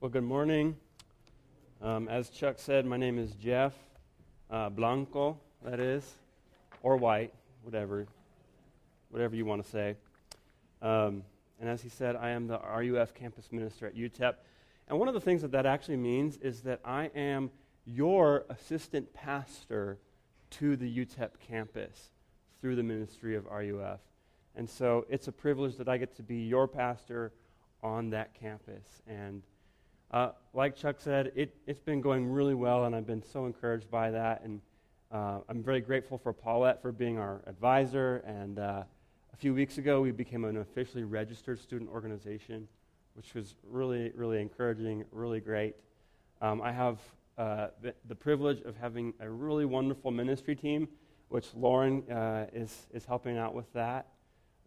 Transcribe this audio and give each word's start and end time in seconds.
Well, 0.00 0.12
good 0.12 0.22
morning. 0.22 0.76
Um, 1.82 2.06
as 2.06 2.30
Chuck 2.30 2.60
said, 2.60 2.86
my 2.86 2.96
name 2.96 3.18
is 3.18 3.32
Jeff 3.32 3.74
uh, 4.48 4.68
Blanco, 4.68 5.40
that 5.64 5.80
is, 5.80 6.08
or 6.84 6.96
white, 6.96 7.34
whatever, 7.64 8.06
whatever 9.10 9.34
you 9.34 9.44
want 9.44 9.64
to 9.64 9.68
say. 9.68 9.96
Um, 10.82 11.24
and 11.58 11.68
as 11.68 11.82
he 11.82 11.88
said, 11.88 12.14
I 12.14 12.30
am 12.30 12.46
the 12.46 12.60
RUF 12.60 13.12
campus 13.12 13.50
minister 13.50 13.88
at 13.88 13.96
UTEP. 13.96 14.34
And 14.86 15.00
one 15.00 15.08
of 15.08 15.14
the 15.14 15.20
things 15.20 15.42
that 15.42 15.50
that 15.50 15.66
actually 15.66 15.96
means 15.96 16.36
is 16.36 16.60
that 16.60 16.78
I 16.84 17.06
am 17.16 17.50
your 17.84 18.44
assistant 18.50 19.12
pastor 19.12 19.98
to 20.50 20.76
the 20.76 21.04
UTEP 21.04 21.30
campus 21.40 22.10
through 22.60 22.76
the 22.76 22.84
ministry 22.84 23.34
of 23.34 23.46
RUF. 23.46 23.98
And 24.54 24.70
so 24.70 25.06
it's 25.10 25.26
a 25.26 25.32
privilege 25.32 25.74
that 25.74 25.88
I 25.88 25.96
get 25.96 26.14
to 26.18 26.22
be 26.22 26.36
your 26.36 26.68
pastor 26.68 27.32
on 27.82 28.10
that 28.10 28.34
campus. 28.34 29.02
And 29.08 29.42
uh, 30.10 30.30
like 30.54 30.74
Chuck 30.74 30.96
said, 30.98 31.32
it, 31.34 31.54
has 31.66 31.78
been 31.80 32.00
going 32.00 32.26
really 32.26 32.54
well, 32.54 32.84
and 32.84 32.96
I've 32.96 33.06
been 33.06 33.22
so 33.22 33.46
encouraged 33.46 33.90
by 33.90 34.10
that. 34.10 34.42
And 34.42 34.60
uh, 35.12 35.40
I'm 35.48 35.62
very 35.62 35.80
grateful 35.80 36.18
for 36.18 36.32
Paulette 36.32 36.80
for 36.80 36.92
being 36.92 37.18
our 37.18 37.42
advisor. 37.46 38.22
And 38.26 38.58
uh, 38.58 38.82
a 39.32 39.36
few 39.36 39.54
weeks 39.54 39.78
ago, 39.78 40.00
we 40.00 40.10
became 40.10 40.44
an 40.44 40.56
officially 40.58 41.04
registered 41.04 41.60
student 41.60 41.90
organization, 41.90 42.68
which 43.14 43.34
was 43.34 43.54
really, 43.68 44.10
really 44.14 44.40
encouraging, 44.40 45.04
really 45.12 45.40
great. 45.40 45.76
Um, 46.40 46.62
I 46.62 46.72
have 46.72 47.00
uh, 47.36 47.68
the, 47.82 47.94
the, 48.08 48.14
privilege 48.14 48.62
of 48.62 48.76
having 48.76 49.12
a 49.20 49.30
really 49.30 49.64
wonderful 49.64 50.10
ministry 50.10 50.56
team, 50.56 50.88
which 51.28 51.54
Lauren 51.54 52.02
uh, 52.10 52.46
is, 52.52 52.86
is 52.92 53.04
helping 53.04 53.38
out 53.38 53.54
with 53.54 53.72
that 53.74 54.06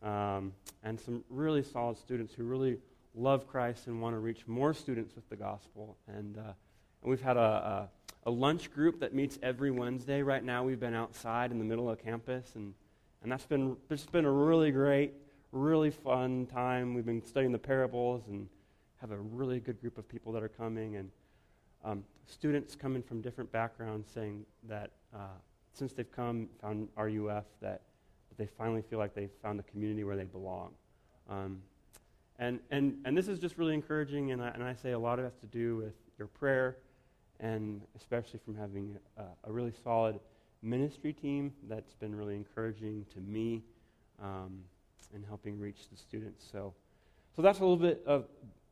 um, 0.03 0.53
and 0.83 0.99
some 0.99 1.23
really 1.29 1.63
solid 1.63 1.97
students 1.97 2.33
who 2.33 2.43
really 2.43 2.77
love 3.15 3.47
Christ 3.47 3.87
and 3.87 4.01
want 4.01 4.15
to 4.15 4.19
reach 4.19 4.47
more 4.47 4.73
students 4.73 5.15
with 5.15 5.27
the 5.29 5.35
gospel. 5.35 5.97
And, 6.07 6.37
uh, 6.37 6.53
and 7.01 7.09
we've 7.09 7.21
had 7.21 7.37
a, 7.37 7.89
a, 8.25 8.29
a, 8.29 8.31
lunch 8.31 8.71
group 8.71 8.99
that 8.99 9.13
meets 9.13 9.37
every 9.43 9.71
Wednesday. 9.71 10.21
Right 10.21 10.43
now, 10.43 10.63
we've 10.63 10.79
been 10.79 10.93
outside 10.93 11.51
in 11.51 11.59
the 11.59 11.65
middle 11.65 11.89
of 11.89 12.01
campus, 12.03 12.53
and, 12.55 12.73
and 13.23 13.31
that's 13.31 13.45
been, 13.45 13.75
it's 13.89 14.05
been 14.05 14.25
a 14.25 14.31
really 14.31 14.71
great, 14.71 15.13
really 15.51 15.91
fun 15.91 16.45
time. 16.45 16.93
We've 16.93 17.05
been 17.05 17.25
studying 17.25 17.51
the 17.51 17.59
parables 17.59 18.23
and 18.27 18.47
have 19.01 19.11
a 19.11 19.17
really 19.17 19.59
good 19.59 19.79
group 19.81 19.97
of 19.97 20.07
people 20.07 20.31
that 20.33 20.43
are 20.43 20.49
coming. 20.49 20.95
And 20.95 21.09
um, 21.83 22.03
students 22.25 22.75
coming 22.75 23.01
from 23.01 23.21
different 23.21 23.51
backgrounds 23.51 24.09
saying 24.13 24.45
that 24.67 24.91
uh, 25.13 25.37
since 25.73 25.93
they've 25.93 26.11
come, 26.11 26.47
found 26.61 26.87
RUF, 26.95 27.45
that 27.61 27.81
that 28.31 28.37
they 28.37 28.49
finally 28.57 28.81
feel 28.81 28.99
like 28.99 29.13
they've 29.13 29.31
found 29.41 29.59
a 29.59 29.63
community 29.63 30.03
where 30.03 30.15
they 30.15 30.23
belong. 30.23 30.71
Um, 31.29 31.61
and, 32.41 32.59
and, 32.71 32.97
and 33.05 33.15
this 33.15 33.27
is 33.27 33.37
just 33.37 33.59
really 33.59 33.75
encouraging, 33.75 34.31
and 34.31 34.41
I, 34.41 34.47
and 34.49 34.63
I 34.63 34.73
say 34.73 34.93
a 34.93 34.99
lot 34.99 35.19
of 35.19 35.25
it 35.25 35.29
has 35.29 35.39
to 35.41 35.45
do 35.45 35.77
with 35.77 35.93
your 36.17 36.27
prayer, 36.27 36.77
and 37.39 37.81
especially 37.95 38.39
from 38.43 38.55
having 38.55 38.97
a, 39.15 39.23
a 39.43 39.51
really 39.51 39.71
solid 39.83 40.19
ministry 40.63 41.13
team 41.13 41.53
that's 41.69 41.93
been 41.93 42.15
really 42.15 42.35
encouraging 42.35 43.05
to 43.13 43.19
me 43.19 43.61
um, 44.19 44.59
in 45.13 45.21
helping 45.23 45.59
reach 45.59 45.87
the 45.91 45.95
students. 45.95 46.43
So, 46.51 46.73
so 47.35 47.43
that's 47.43 47.59
a 47.59 47.61
little 47.61 47.77
bit 47.77 48.01
of 48.07 48.25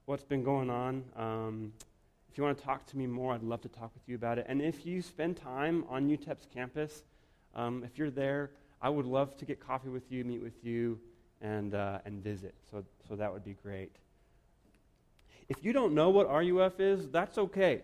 what's 0.05 0.23
been 0.23 0.43
going 0.43 0.71
on. 0.71 1.03
Um, 1.15 1.71
if 2.31 2.39
you 2.39 2.43
want 2.43 2.57
to 2.57 2.63
talk 2.63 2.87
to 2.87 2.97
me 2.97 3.05
more, 3.05 3.35
I'd 3.35 3.43
love 3.43 3.61
to 3.61 3.69
talk 3.69 3.91
with 3.93 4.03
you 4.07 4.15
about 4.15 4.39
it. 4.39 4.47
And 4.49 4.63
if 4.63 4.83
you 4.83 4.99
spend 5.03 5.37
time 5.37 5.85
on 5.87 6.09
UTEP's 6.09 6.47
campus, 6.51 7.03
um, 7.53 7.83
if 7.83 7.99
you're 7.99 8.09
there, 8.09 8.49
I 8.81 8.89
would 8.89 9.05
love 9.05 9.37
to 9.37 9.45
get 9.45 9.59
coffee 9.59 9.89
with 9.89 10.11
you, 10.11 10.23
meet 10.23 10.41
with 10.41 10.63
you, 10.63 10.99
and, 11.41 11.73
uh, 11.73 11.99
and 12.05 12.23
visit. 12.23 12.55
So, 12.71 12.83
so 13.07 13.15
that 13.15 13.31
would 13.31 13.43
be 13.43 13.55
great. 13.61 13.95
If 15.47 15.63
you 15.63 15.73
don't 15.73 15.93
know 15.93 16.09
what 16.09 16.27
RUF 16.29 16.79
is, 16.79 17.09
that's 17.09 17.37
okay. 17.37 17.81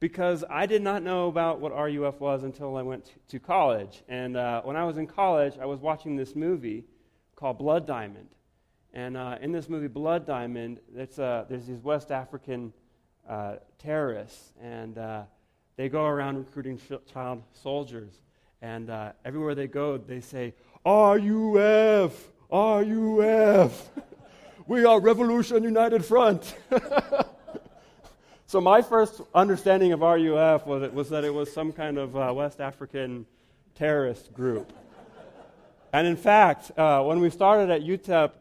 Because 0.00 0.44
I 0.48 0.66
did 0.66 0.82
not 0.82 1.02
know 1.02 1.28
about 1.28 1.58
what 1.58 1.72
RUF 1.72 2.20
was 2.20 2.44
until 2.44 2.76
I 2.76 2.82
went 2.82 3.12
to, 3.28 3.40
college. 3.40 4.02
And 4.08 4.36
uh, 4.36 4.62
when 4.62 4.76
I 4.76 4.84
was 4.84 4.98
in 4.98 5.06
college, 5.06 5.54
I 5.60 5.66
was 5.66 5.80
watching 5.80 6.16
this 6.16 6.36
movie 6.36 6.84
called 7.34 7.58
Blood 7.58 7.86
Diamond. 7.86 8.28
And 8.92 9.16
uh, 9.16 9.38
in 9.40 9.52
this 9.52 9.68
movie, 9.68 9.88
Blood 9.88 10.26
Diamond, 10.26 10.80
uh, 10.96 11.44
there's 11.48 11.66
these 11.66 11.80
West 11.80 12.10
African 12.10 12.72
uh, 13.28 13.56
terrorists, 13.78 14.52
and 14.62 14.96
uh, 14.98 15.22
they 15.76 15.88
go 15.88 16.04
around 16.04 16.38
recruiting 16.38 16.80
child 17.12 17.42
soldiers. 17.52 18.20
And 18.60 18.90
everywhere 19.24 19.54
they 19.54 19.68
go, 19.68 19.98
they 19.98 20.20
say, 20.20 20.54
RUF, 20.84 22.30
RUF. 22.50 23.90
we 24.66 24.84
are 24.86 25.00
Revolution 25.00 25.62
United 25.62 26.02
Front. 26.02 26.54
so 28.46 28.60
my 28.60 28.80
first 28.80 29.20
understanding 29.34 29.92
of 29.92 30.00
RUF 30.00 30.66
was, 30.66 30.82
it, 30.82 30.94
was 30.94 31.10
that 31.10 31.24
it 31.24 31.34
was 31.34 31.52
some 31.52 31.72
kind 31.72 31.98
of 31.98 32.16
uh, 32.16 32.32
West 32.34 32.58
African 32.58 33.26
terrorist 33.74 34.32
group. 34.32 34.72
and 35.92 36.06
in 36.06 36.16
fact, 36.16 36.70
uh, 36.78 37.02
when 37.02 37.20
we 37.20 37.28
started 37.28 37.68
at 37.68 37.82
UTEP, 37.82 38.32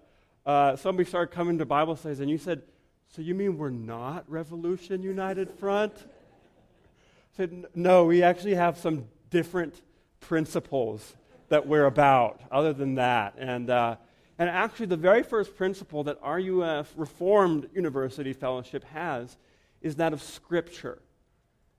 uh, 0.45 0.78
somebody 0.78 1.07
started 1.07 1.35
coming 1.35 1.57
to 1.57 1.66
Bible 1.66 1.97
studies, 1.97 2.22
and 2.22 2.29
you 2.29 2.38
said, 2.38 2.62
so 3.09 3.22
you 3.22 3.35
mean 3.35 3.57
we're 3.57 3.69
not 3.69 4.24
Revolution 4.29 5.03
United 5.03 5.51
Front? 5.59 5.94
I 5.97 7.35
said, 7.35 7.66
no, 7.75 8.06
we 8.06 8.24
actually 8.24 8.56
have 8.56 8.78
some 8.78 9.09
different 9.29 9.81
principles 10.22 11.13
that 11.50 11.68
we're 11.68 11.85
about, 11.85 12.41
other 12.52 12.74
than 12.74 12.96
that. 12.96 13.35
And, 13.38 13.69
uh, 13.69 13.96
and 14.38 14.50
actually, 14.50 14.88
the 14.88 14.97
very 14.97 15.24
first 15.24 15.56
principle 15.56 16.03
that 16.03 16.18
RUF 16.22 16.94
Reformed 16.96 17.69
University 17.74 18.34
Fellowship 18.34 18.84
has 18.85 19.38
is 19.81 19.96
that 19.96 20.13
of 20.13 20.22
Scripture. 20.22 21.02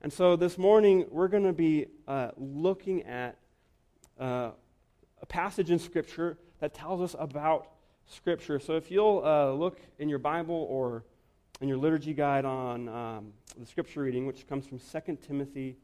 And 0.01 0.13
so 0.13 0.37
this 0.37 0.59
morning, 0.59 1.07
we're 1.11 1.29
going 1.29 1.45
to 1.45 1.53
be 1.53 1.87
uh, 2.07 2.31
looking 2.37 3.03
at 3.03 3.37
uh, 4.19 4.51
a 5.21 5.27
passage 5.27 5.71
in 5.71 5.79
Scripture 5.79 6.39
that 6.61 6.75
tells 6.75 7.01
us 7.01 7.17
about 7.19 7.69
Scripture. 8.07 8.59
So 8.59 8.75
if 8.75 8.91
you'll 8.91 9.23
uh, 9.25 9.53
look 9.53 9.81
in 9.99 10.09
your 10.09 10.19
Bible 10.19 10.67
or 10.71 11.05
in 11.61 11.69
your 11.69 11.77
liturgy 11.77 12.15
guide 12.15 12.45
on 12.45 12.89
um, 12.89 13.33
the 13.59 13.67
Scripture 13.67 14.03
reading, 14.03 14.27
which 14.27 14.49
comes 14.49 14.67
from 14.67 14.79
2 14.79 15.19
Timothy 15.27 15.77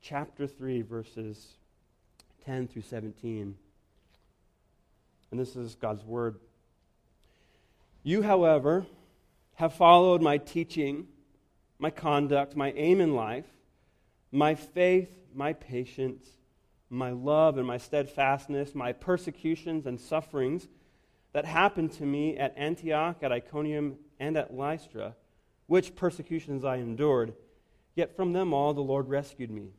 chapter 0.00 0.46
3, 0.46 0.82
verses 0.82 1.56
10 2.44 2.68
through 2.68 2.82
17. 2.82 3.56
And 5.30 5.40
this 5.40 5.56
is 5.56 5.74
God's 5.74 6.04
word. 6.04 6.36
You, 8.02 8.22
however, 8.22 8.86
have 9.54 9.74
followed 9.74 10.22
my 10.22 10.38
teaching, 10.38 11.06
my 11.78 11.90
conduct, 11.90 12.56
my 12.56 12.72
aim 12.72 13.00
in 13.00 13.14
life, 13.14 13.46
my 14.30 14.54
faith, 14.54 15.14
my 15.34 15.52
patience, 15.52 16.26
my 16.90 17.10
love, 17.10 17.58
and 17.58 17.66
my 17.66 17.78
steadfastness, 17.78 18.74
my 18.74 18.92
persecutions 18.92 19.86
and 19.86 20.00
sufferings 20.00 20.68
that 21.32 21.44
happened 21.44 21.92
to 21.92 22.04
me 22.04 22.36
at 22.36 22.54
Antioch, 22.56 23.18
at 23.22 23.32
Iconium, 23.32 23.96
and 24.20 24.36
at 24.36 24.54
Lystra, 24.54 25.14
which 25.66 25.96
persecutions 25.96 26.64
I 26.64 26.76
endured. 26.76 27.34
Yet 27.94 28.14
from 28.14 28.32
them 28.32 28.52
all 28.52 28.74
the 28.74 28.80
Lord 28.80 29.08
rescued 29.08 29.50
me. 29.50 29.70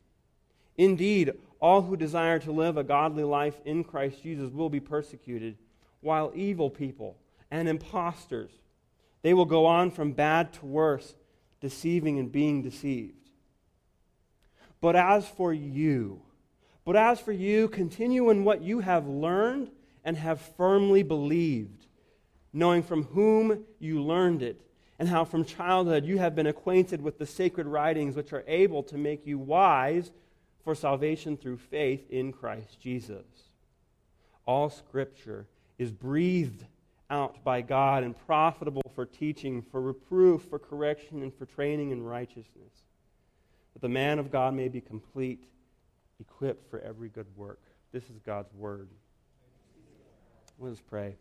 Indeed, 0.76 1.32
all 1.60 1.82
who 1.82 1.96
desire 1.96 2.38
to 2.40 2.52
live 2.52 2.76
a 2.76 2.84
godly 2.84 3.24
life 3.24 3.56
in 3.64 3.84
Christ 3.84 4.22
Jesus 4.22 4.50
will 4.50 4.68
be 4.68 4.80
persecuted, 4.80 5.56
while 6.00 6.32
evil 6.34 6.68
people 6.68 7.16
and 7.50 7.68
impostors, 7.68 8.50
they 9.22 9.32
will 9.32 9.46
go 9.46 9.64
on 9.64 9.90
from 9.90 10.12
bad 10.12 10.52
to 10.54 10.66
worse, 10.66 11.14
deceiving 11.60 12.18
and 12.18 12.30
being 12.30 12.62
deceived. 12.62 13.30
But 14.80 14.96
as 14.96 15.26
for 15.26 15.52
you, 15.54 16.20
but 16.84 16.96
as 16.96 17.18
for 17.18 17.32
you, 17.32 17.68
continue 17.68 18.28
in 18.28 18.44
what 18.44 18.60
you 18.60 18.80
have 18.80 19.06
learned 19.06 19.70
and 20.04 20.16
have 20.18 20.40
firmly 20.40 21.02
believed, 21.02 21.86
knowing 22.52 22.82
from 22.82 23.04
whom 23.04 23.64
you 23.78 24.02
learned 24.02 24.42
it, 24.42 24.60
and 24.98 25.08
how 25.08 25.24
from 25.24 25.44
childhood 25.44 26.04
you 26.04 26.18
have 26.18 26.34
been 26.34 26.46
acquainted 26.46 27.00
with 27.00 27.18
the 27.18 27.26
sacred 27.26 27.66
writings 27.66 28.14
which 28.14 28.32
are 28.32 28.44
able 28.46 28.82
to 28.82 28.98
make 28.98 29.26
you 29.26 29.38
wise 29.38 30.10
for 30.64 30.74
salvation 30.74 31.36
through 31.36 31.58
faith 31.58 32.10
in 32.10 32.32
Christ 32.32 32.80
Jesus. 32.80 33.26
All 34.46 34.70
Scripture 34.70 35.46
is 35.78 35.92
breathed 35.92 36.64
out 37.10 37.44
by 37.44 37.60
God 37.60 38.02
and 38.02 38.16
profitable 38.26 38.82
for 38.94 39.04
teaching, 39.04 39.62
for 39.62 39.80
reproof, 39.80 40.42
for 40.42 40.58
correction, 40.58 41.22
and 41.22 41.34
for 41.34 41.44
training 41.44 41.90
in 41.90 42.02
righteousness, 42.02 42.72
that 43.74 43.82
the 43.82 43.88
man 43.88 44.18
of 44.18 44.30
God 44.30 44.54
may 44.54 44.68
be 44.68 44.80
complete, 44.80 45.44
equipped 46.18 46.70
for 46.70 46.80
every 46.80 47.10
good 47.10 47.26
work. 47.36 47.60
This 47.92 48.04
is 48.04 48.18
God's 48.24 48.52
word. 48.54 48.88
Let 50.58 50.72
us 50.72 50.80
pray. 50.88 51.16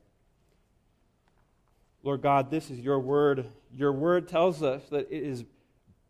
Lord 2.01 2.22
God, 2.22 2.50
this 2.50 2.69
is 2.69 2.80
your 2.80 3.00
word. 3.00 3.46
Your 3.75 3.92
word 3.92 4.28
tells 4.28 4.63
us 4.63 4.84
that 4.89 5.12
it, 5.12 5.24
is, 5.24 5.44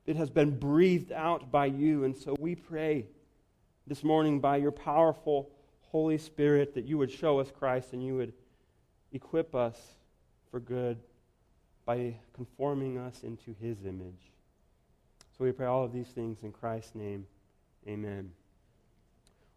it 0.05 0.15
has 0.15 0.29
been 0.29 0.57
breathed 0.57 1.11
out 1.11 1.51
by 1.51 1.65
you, 1.65 2.03
and 2.03 2.15
so 2.15 2.35
we 2.39 2.55
pray 2.55 3.05
this 3.85 4.03
morning 4.03 4.39
by 4.39 4.57
your 4.57 4.71
powerful 4.71 5.51
Holy 5.81 6.17
Spirit 6.17 6.73
that 6.73 6.85
you 6.85 6.97
would 6.97 7.11
show 7.11 7.39
us 7.39 7.51
Christ 7.51 7.91
and 7.91 8.03
you 8.03 8.15
would 8.15 8.33
equip 9.11 9.53
us 9.53 9.77
for 10.49 10.59
good. 10.59 10.99
by 11.85 12.15
conforming 12.33 12.97
us 12.97 13.23
into 13.23 13.53
his 13.59 13.83
image. 13.85 14.31
So 15.37 15.43
we 15.43 15.51
pray 15.51 15.65
all 15.65 15.83
of 15.83 15.91
these 15.91 16.07
things 16.07 16.41
in 16.41 16.53
Christ's 16.53 16.95
name. 16.95 17.25
Amen. 17.85 18.31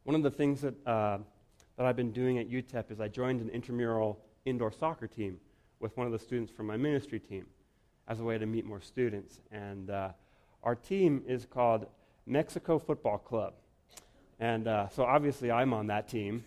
One 0.03 0.17
of 0.17 0.25
the 0.25 0.31
things 0.33 0.61
that, 0.63 0.75
uh, 0.85 1.19
that 1.77 1.87
I've 1.87 1.95
been 1.95 2.11
doing 2.11 2.39
at 2.39 2.51
UTEP 2.51 2.91
is 2.91 3.01
I 3.01 3.07
joined 3.07 3.41
an 3.41 3.49
intramural 3.51 4.19
indoor 4.45 4.73
soccer 4.73 5.07
team 5.07 5.39
with 5.79 5.97
one 5.97 6.07
of 6.07 6.13
the 6.13 6.19
students 6.19 6.51
from 6.51 6.67
my 6.67 6.77
ministry 6.77 7.21
team 7.21 7.47
as 8.09 8.19
a 8.19 8.25
way 8.25 8.39
to 8.39 8.47
meet 8.47 8.65
more 8.65 8.81
students. 8.81 9.41
And 9.53 9.89
uh, 9.89 10.09
our 10.65 10.75
team 10.75 11.23
is 11.29 11.47
called 11.47 11.87
Mexico 12.27 12.81
Football 12.81 13.19
Club. 13.19 13.55
And 14.39 14.69
uh, 14.69 14.89
so 14.91 15.05
obviously 15.05 15.51
I'm 15.51 15.73
on 15.73 15.87
that 15.87 16.09
team. 16.09 16.45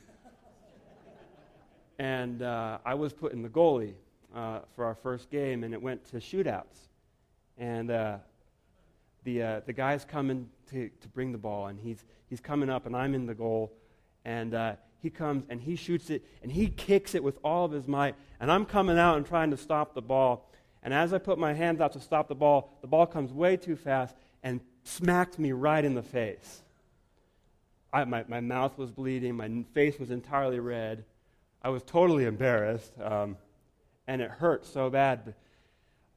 and 1.97 2.41
uh, 2.41 2.77
I 2.85 2.93
was 2.93 3.13
put 3.13 3.33
in 3.33 3.41
the 3.41 3.49
goalie 3.49 3.93
uh, 4.35 4.59
for 4.75 4.85
our 4.85 4.95
first 4.95 5.29
game, 5.29 5.63
and 5.63 5.73
it 5.73 5.81
went 5.81 6.05
to 6.11 6.17
shootouts. 6.17 6.87
And 7.57 7.89
uh, 7.89 8.17
the, 9.23 9.41
uh, 9.41 9.61
the 9.65 9.73
guy's 9.73 10.05
coming 10.05 10.49
to, 10.71 10.89
to 11.01 11.07
bring 11.09 11.31
the 11.31 11.37
ball, 11.37 11.67
and 11.67 11.79
he's, 11.79 12.03
he's 12.29 12.39
coming 12.39 12.69
up, 12.69 12.85
and 12.85 12.95
I'm 12.95 13.15
in 13.15 13.25
the 13.25 13.33
goal. 13.33 13.73
And 14.23 14.53
uh, 14.53 14.73
he 15.01 15.09
comes 15.09 15.45
and 15.49 15.61
he 15.61 15.75
shoots 15.75 16.09
it, 16.09 16.23
and 16.43 16.51
he 16.51 16.67
kicks 16.67 17.15
it 17.15 17.23
with 17.23 17.39
all 17.43 17.65
of 17.65 17.71
his 17.71 17.87
might. 17.87 18.15
And 18.39 18.51
I'm 18.51 18.65
coming 18.65 18.99
out 18.99 19.17
and 19.17 19.25
trying 19.25 19.51
to 19.51 19.57
stop 19.57 19.93
the 19.93 20.01
ball. 20.01 20.49
And 20.83 20.93
as 20.93 21.13
I 21.13 21.17
put 21.17 21.37
my 21.37 21.53
hands 21.53 21.81
out 21.81 21.93
to 21.93 21.99
stop 21.99 22.27
the 22.27 22.35
ball, 22.35 22.77
the 22.81 22.87
ball 22.87 23.05
comes 23.05 23.33
way 23.33 23.57
too 23.57 23.75
fast 23.75 24.15
and 24.43 24.61
smacks 24.83 25.37
me 25.37 25.51
right 25.51 25.83
in 25.83 25.95
the 25.95 26.03
face. 26.03 26.61
I, 27.91 28.03
my, 28.05 28.23
my 28.27 28.39
mouth 28.39 28.77
was 28.77 28.91
bleeding, 28.91 29.35
my 29.35 29.63
face 29.73 29.99
was 29.99 30.11
entirely 30.11 30.59
red. 30.59 31.05
I 31.61 31.69
was 31.69 31.83
totally 31.83 32.25
embarrassed, 32.25 32.93
um, 33.01 33.37
and 34.07 34.21
it 34.21 34.29
hurt 34.29 34.65
so 34.65 34.89
bad. 34.89 35.33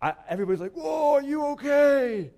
I, 0.01 0.15
everybody's 0.29 0.61
like, 0.61 0.75
Whoa, 0.75 1.15
are 1.15 1.23
you 1.23 1.47
okay? 1.49 2.31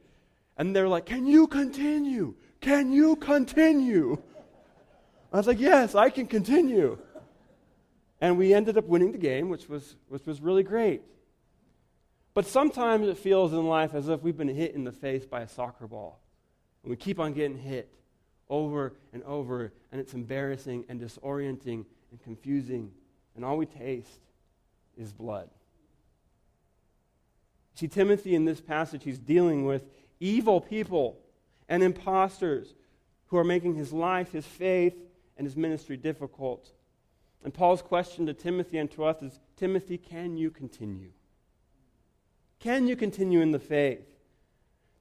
And 0.57 0.75
they're 0.75 0.89
like, 0.89 1.07
Can 1.07 1.27
you 1.27 1.47
continue? 1.47 2.35
Can 2.61 2.93
you 2.93 3.17
continue? 3.17 4.23
I 5.33 5.37
was 5.37 5.47
like, 5.47 5.61
Yes, 5.61 5.95
I 5.95 6.11
can 6.11 6.27
continue. 6.27 6.99
And 8.21 8.39
we 8.39 8.55
ended 8.55 8.79
up 8.79 8.87
winning 8.87 9.13
the 9.13 9.19
game, 9.19 9.49
which 9.49 9.69
was, 9.69 9.97
which 10.09 10.25
was 10.25 10.41
really 10.41 10.63
great. 10.63 11.03
But 12.33 12.47
sometimes 12.47 13.07
it 13.07 13.19
feels 13.19 13.53
in 13.53 13.67
life 13.67 13.95
as 13.95 14.09
if 14.09 14.23
we've 14.23 14.37
been 14.37 14.49
hit 14.49 14.75
in 14.75 14.85
the 14.85 14.93
face 14.93 15.27
by 15.27 15.43
a 15.43 15.49
soccer 15.49 15.87
ball. 15.87 16.21
And 16.83 16.91
we 16.91 16.97
keep 16.97 17.21
on 17.21 17.33
getting 17.33 17.59
hit 17.59 17.91
over 18.49 18.95
and 19.13 19.23
over, 19.25 19.73
and 19.91 20.01
it's 20.01 20.15
embarrassing 20.15 20.85
and 20.89 21.01
disorienting 21.01 21.85
and 22.11 22.23
confusing. 22.23 22.91
And 23.37 23.45
all 23.45 23.57
we 23.57 23.67
taste 23.67 24.21
is 24.97 25.13
blood. 25.13 25.49
See, 27.75 27.89
Timothy 27.89 28.35
in 28.35 28.45
this 28.45 28.61
passage, 28.61 29.03
he's 29.05 29.19
dealing 29.19 29.65
with 29.65 29.83
evil 30.21 30.61
people 30.61 31.19
and 31.69 31.83
imposters 31.83 32.75
who 33.27 33.37
are 33.37 33.45
making 33.45 33.75
his 33.75 33.93
life, 33.93 34.33
his 34.33 34.47
faith, 34.47 34.95
and 35.37 35.47
his 35.47 35.57
ministry 35.57 35.97
difficult. 35.97 36.71
And 37.43 37.53
Paul's 37.53 37.83
question 37.83 38.27
to 38.27 38.35
Timothy 38.35 38.79
and 38.79 38.91
to 38.93 39.05
us 39.05 39.23
is 39.23 39.41
Timothy, 39.57 39.99
can 39.99 40.37
you 40.37 40.51
continue? 40.51 41.11
Can 42.61 42.87
you 42.87 42.97
continue 42.97 43.41
in 43.41 43.51
the 43.51 43.59
faith? 43.59 44.07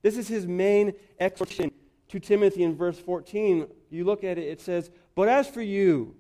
This 0.02 0.18
is 0.18 0.28
his 0.28 0.48
main 0.48 0.94
exhortation 1.20 1.72
to 2.14 2.20
Timothy 2.20 2.62
in 2.62 2.76
verse 2.76 3.00
14. 3.00 3.66
You 3.90 4.04
look 4.04 4.24
at 4.24 4.38
it, 4.38 4.44
it 4.44 4.62
says, 4.62 4.92
But 5.16 5.30
as 5.30 5.48
for 5.48 5.64
you, 5.64 6.16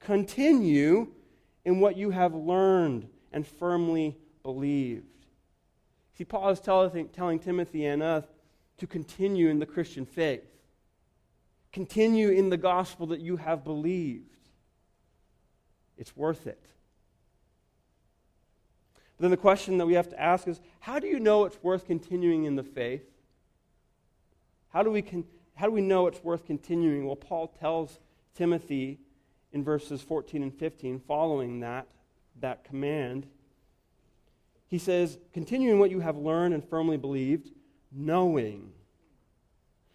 continue 0.00 1.12
in 1.64 1.78
what 1.78 1.96
you 1.96 2.10
have 2.10 2.34
learned 2.34 3.08
and 3.32 3.46
firmly 3.46 4.16
believed. 4.42 5.06
See, 6.18 6.24
Paul 6.24 6.48
is 6.48 6.58
telling, 6.58 7.08
telling 7.10 7.38
Timothy 7.38 7.86
and 7.86 8.02
us 8.02 8.24
to 8.78 8.88
continue 8.88 9.48
in 9.48 9.60
the 9.60 9.66
Christian 9.66 10.06
faith, 10.06 10.42
continue 11.72 12.30
in 12.30 12.50
the 12.50 12.56
gospel 12.56 13.06
that 13.06 13.20
you 13.20 13.36
have 13.36 13.62
believed. 13.62 14.24
It's 15.96 16.16
worth 16.16 16.48
it. 16.48 16.66
But 19.16 19.22
then 19.22 19.30
the 19.30 19.36
question 19.36 19.78
that 19.78 19.86
we 19.86 19.94
have 19.94 20.08
to 20.08 20.20
ask 20.20 20.48
is 20.48 20.60
how 20.80 20.98
do 20.98 21.06
you 21.06 21.20
know 21.20 21.44
it's 21.44 21.62
worth 21.62 21.86
continuing 21.86 22.42
in 22.42 22.56
the 22.56 22.64
faith? 22.64 23.04
How 24.76 24.82
do 24.82 24.90
we, 24.90 25.00
con- 25.00 25.24
how 25.54 25.64
do 25.64 25.72
we 25.72 25.80
know 25.80 26.06
it's 26.06 26.22
worth 26.22 26.44
continuing? 26.44 27.06
Well, 27.06 27.16
Paul 27.16 27.48
tells 27.58 27.98
Timothy 28.34 28.98
in 29.54 29.64
verses 29.64 30.02
14 30.02 30.42
and 30.42 30.54
15, 30.54 31.00
following 31.08 31.60
that, 31.60 31.86
that 32.40 32.62
command, 32.62 33.26
he 34.68 34.76
says, 34.76 35.16
continuing 35.32 35.78
what 35.78 35.90
you 35.90 36.00
have 36.00 36.18
learned 36.18 36.52
and 36.52 36.62
firmly 36.62 36.98
believed, 36.98 37.52
knowing. 37.90 38.70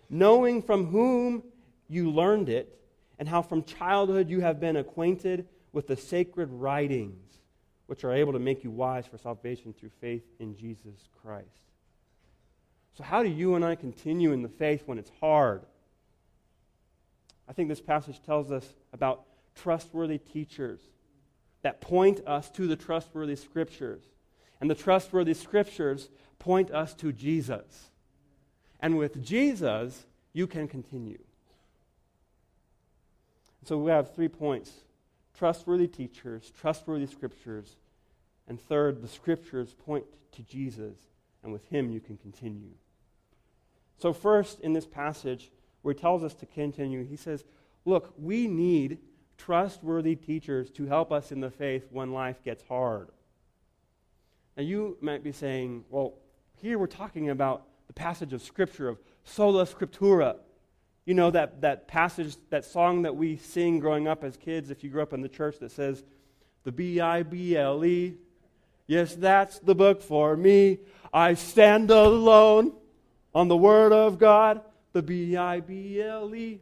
Knowing 0.10 0.63
from 0.63 0.88
whom 0.88 1.44
you 1.88 2.10
learned 2.10 2.50
it, 2.50 2.81
and 3.19 3.30
how 3.30 3.44
from 3.44 3.63
childhood 3.63 4.31
you 4.31 4.42
have 4.42 4.60
been 4.60 4.77
acquainted 4.77 5.48
with 5.74 5.86
the 5.86 5.95
sacred 5.95 6.50
writings, 6.50 7.38
which 7.86 8.04
are 8.04 8.13
able 8.13 8.34
to 8.34 8.39
make 8.39 8.63
you 8.63 8.72
wise 8.72 9.06
for 9.06 9.19
salvation 9.19 9.75
through 9.80 9.92
faith 10.01 10.24
in 10.39 10.56
Jesus 10.57 11.07
Christ. 11.22 11.70
So, 12.97 13.03
how 13.03 13.23
do 13.23 13.29
you 13.29 13.55
and 13.55 13.63
I 13.63 13.75
continue 13.75 14.31
in 14.31 14.41
the 14.41 14.49
faith 14.49 14.83
when 14.85 14.97
it's 14.97 15.11
hard? 15.19 15.61
I 17.47 17.53
think 17.53 17.69
this 17.69 17.81
passage 17.81 18.21
tells 18.23 18.51
us 18.51 18.65
about 18.93 19.25
trustworthy 19.55 20.17
teachers 20.17 20.79
that 21.63 21.81
point 21.81 22.21
us 22.25 22.49
to 22.51 22.67
the 22.67 22.75
trustworthy 22.75 23.35
scriptures. 23.35 24.03
And 24.59 24.69
the 24.69 24.75
trustworthy 24.75 25.33
scriptures 25.33 26.09
point 26.39 26.71
us 26.71 26.93
to 26.95 27.11
Jesus. 27.11 27.89
And 28.79 28.97
with 28.97 29.23
Jesus, 29.23 30.05
you 30.33 30.47
can 30.47 30.67
continue. 30.67 31.19
So 33.65 33.77
we 33.77 33.91
have 33.91 34.13
three 34.15 34.27
points 34.27 34.71
trustworthy 35.38 35.88
teachers, 35.88 36.51
trustworthy 36.59 37.07
scriptures, 37.07 37.75
and 38.47 38.59
third, 38.59 39.01
the 39.01 39.07
scriptures 39.07 39.73
point 39.73 40.05
to 40.33 40.43
Jesus, 40.43 40.97
and 41.43 41.51
with 41.51 41.65
him 41.69 41.89
you 41.89 41.99
can 41.99 42.17
continue. 42.17 42.73
So, 43.97 44.13
first, 44.13 44.59
in 44.61 44.73
this 44.73 44.88
passage, 44.88 45.51
where 45.81 45.93
he 45.93 45.99
tells 45.99 46.23
us 46.23 46.33
to 46.35 46.45
continue, 46.45 47.05
he 47.05 47.15
says, 47.15 47.43
Look, 47.85 48.13
we 48.17 48.47
need 48.47 48.99
trustworthy 49.38 50.15
teachers 50.15 50.69
to 50.71 50.85
help 50.85 51.11
us 51.11 51.31
in 51.31 51.39
the 51.39 51.49
faith 51.49 51.88
when 51.91 52.11
life 52.11 52.43
gets 52.43 52.63
hard. 52.63 53.09
Now, 54.55 54.63
you 54.63 54.97
might 55.01 55.23
be 55.23 55.31
saying, 55.31 55.85
Well, 55.89 56.13
here 56.61 56.77
we're 56.77 56.88
talking 56.88 57.29
about 57.29 57.67
the 57.88 57.93
passage 57.93 58.33
of 58.33 58.41
Scripture, 58.41 58.88
of 58.88 59.00
sola 59.24 59.65
scriptura. 59.65 60.38
You 61.05 61.15
know, 61.15 61.31
that, 61.31 61.62
that 61.62 61.88
passage, 61.88 62.36
that 62.51 62.63
song 62.63 63.01
that 63.01 63.15
we 63.15 63.38
sing 63.38 63.79
growing 63.79 64.07
up 64.07 64.24
as 64.24 64.38
kids, 64.38 64.69
if 64.69 64.83
you 64.83 64.89
grew 64.89 65.01
up 65.01 65.13
in 65.13 65.21
the 65.21 65.29
church, 65.29 65.57
that 65.60 65.71
says, 65.71 66.03
the 66.63 66.71
B 66.71 67.00
I 67.00 67.24
B 67.24 67.57
L 67.57 67.83
E. 67.83 68.15
Yes, 68.88 69.15
that's 69.15 69.60
the 69.60 69.75
book 69.75 70.01
for 70.01 70.36
me. 70.36 70.79
I 71.13 71.34
stand 71.34 71.91
alone 71.91 72.74
on 73.34 73.48
the 73.48 73.58
Word 73.58 73.91
of 73.94 74.18
God, 74.18 74.62
the 74.94 75.01
B 75.01 75.36
I 75.38 75.60
B 75.60 76.01
L 76.01 76.34
E. 76.36 76.62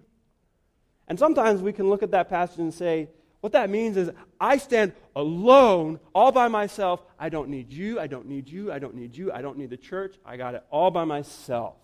And 1.07 1.17
sometimes 1.17 1.61
we 1.61 1.73
can 1.73 1.89
look 1.89 2.03
at 2.03 2.11
that 2.11 2.29
passage 2.29 2.59
and 2.59 2.73
say, 2.73 3.09
what 3.41 3.53
that 3.53 3.69
means 3.69 3.95
is, 3.95 4.09
I 4.39 4.57
stand 4.57 4.93
alone, 5.15 5.99
all 6.13 6.31
by 6.31 6.47
myself. 6.49 7.01
I 7.17 7.29
don't 7.29 7.49
need 7.49 7.71
you. 7.71 7.99
I 7.99 8.07
don't 8.07 8.27
need 8.27 8.49
you. 8.49 8.71
I 8.71 8.79
don't 8.79 8.95
need 8.95 9.15
you. 9.15 9.31
I 9.31 9.41
don't 9.41 9.57
need 9.57 9.69
the 9.69 9.77
church. 9.77 10.17
I 10.25 10.35
got 10.35 10.55
it 10.55 10.63
all 10.69 10.91
by 10.91 11.05
myself. 11.05 11.77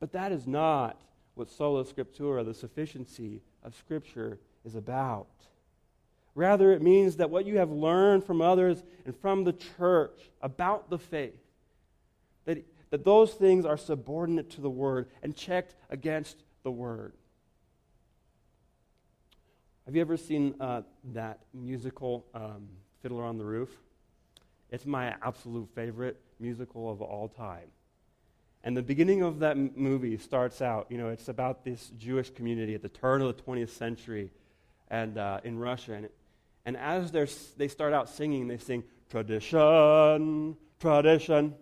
But 0.00 0.12
that 0.12 0.32
is 0.32 0.46
not 0.46 1.00
what 1.34 1.50
sola 1.50 1.84
scriptura, 1.84 2.44
the 2.44 2.54
sufficiency 2.54 3.40
of 3.62 3.74
Scripture, 3.74 4.38
is 4.64 4.74
about. 4.74 5.28
Rather, 6.34 6.72
it 6.72 6.82
means 6.82 7.16
that 7.16 7.30
what 7.30 7.46
you 7.46 7.58
have 7.58 7.70
learned 7.70 8.24
from 8.24 8.40
others 8.40 8.82
and 9.04 9.16
from 9.16 9.44
the 9.44 9.52
church 9.52 10.30
about 10.42 10.90
the 10.90 10.98
faith, 10.98 11.38
that, 12.44 12.64
that 12.90 13.04
those 13.04 13.32
things 13.34 13.64
are 13.64 13.76
subordinate 13.76 14.50
to 14.50 14.60
the 14.60 14.70
Word 14.70 15.08
and 15.22 15.36
checked 15.36 15.76
against 15.90 16.42
the 16.64 16.72
Word. 16.72 17.12
Have 19.86 19.94
you 19.94 20.00
ever 20.00 20.16
seen 20.16 20.54
uh, 20.60 20.82
that 21.12 21.40
musical 21.52 22.24
um, 22.34 22.68
Fiddler 23.02 23.24
on 23.24 23.38
the 23.38 23.44
Roof? 23.44 23.70
It's 24.70 24.86
my 24.86 25.14
absolute 25.22 25.68
favorite 25.74 26.20
musical 26.40 26.90
of 26.90 27.00
all 27.00 27.28
time. 27.28 27.68
And 28.64 28.74
the 28.74 28.82
beginning 28.82 29.22
of 29.22 29.40
that 29.40 29.52
m- 29.52 29.72
movie 29.76 30.16
starts 30.16 30.62
out, 30.62 30.86
you 30.88 30.96
know, 30.96 31.10
it's 31.10 31.28
about 31.28 31.64
this 31.64 31.92
Jewish 31.98 32.30
community 32.30 32.74
at 32.74 32.82
the 32.82 32.88
turn 32.88 33.20
of 33.20 33.36
the 33.36 33.42
20th 33.42 33.68
century 33.68 34.30
and 34.88 35.18
uh, 35.18 35.40
in 35.44 35.58
Russia. 35.58 35.92
And, 35.92 36.06
it, 36.06 36.14
and 36.64 36.76
as 36.76 37.12
they 37.56 37.68
start 37.68 37.92
out 37.92 38.08
singing, 38.08 38.48
they 38.48 38.58
sing, 38.58 38.84
tradition, 39.10 40.56
tradition, 40.80 41.54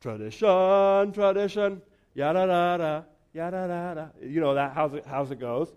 tradition, 0.00 1.12
tradition, 1.12 1.82
yada 2.14 2.46
da 2.46 2.76
da, 2.76 3.02
yada 3.32 3.68
da 3.68 3.94
da. 3.94 4.06
You 4.22 4.40
know 4.40 4.54
that, 4.54 4.72
how's 4.72 4.94
it, 4.94 5.04
how's 5.06 5.30
it 5.30 5.38
goes. 5.38 5.72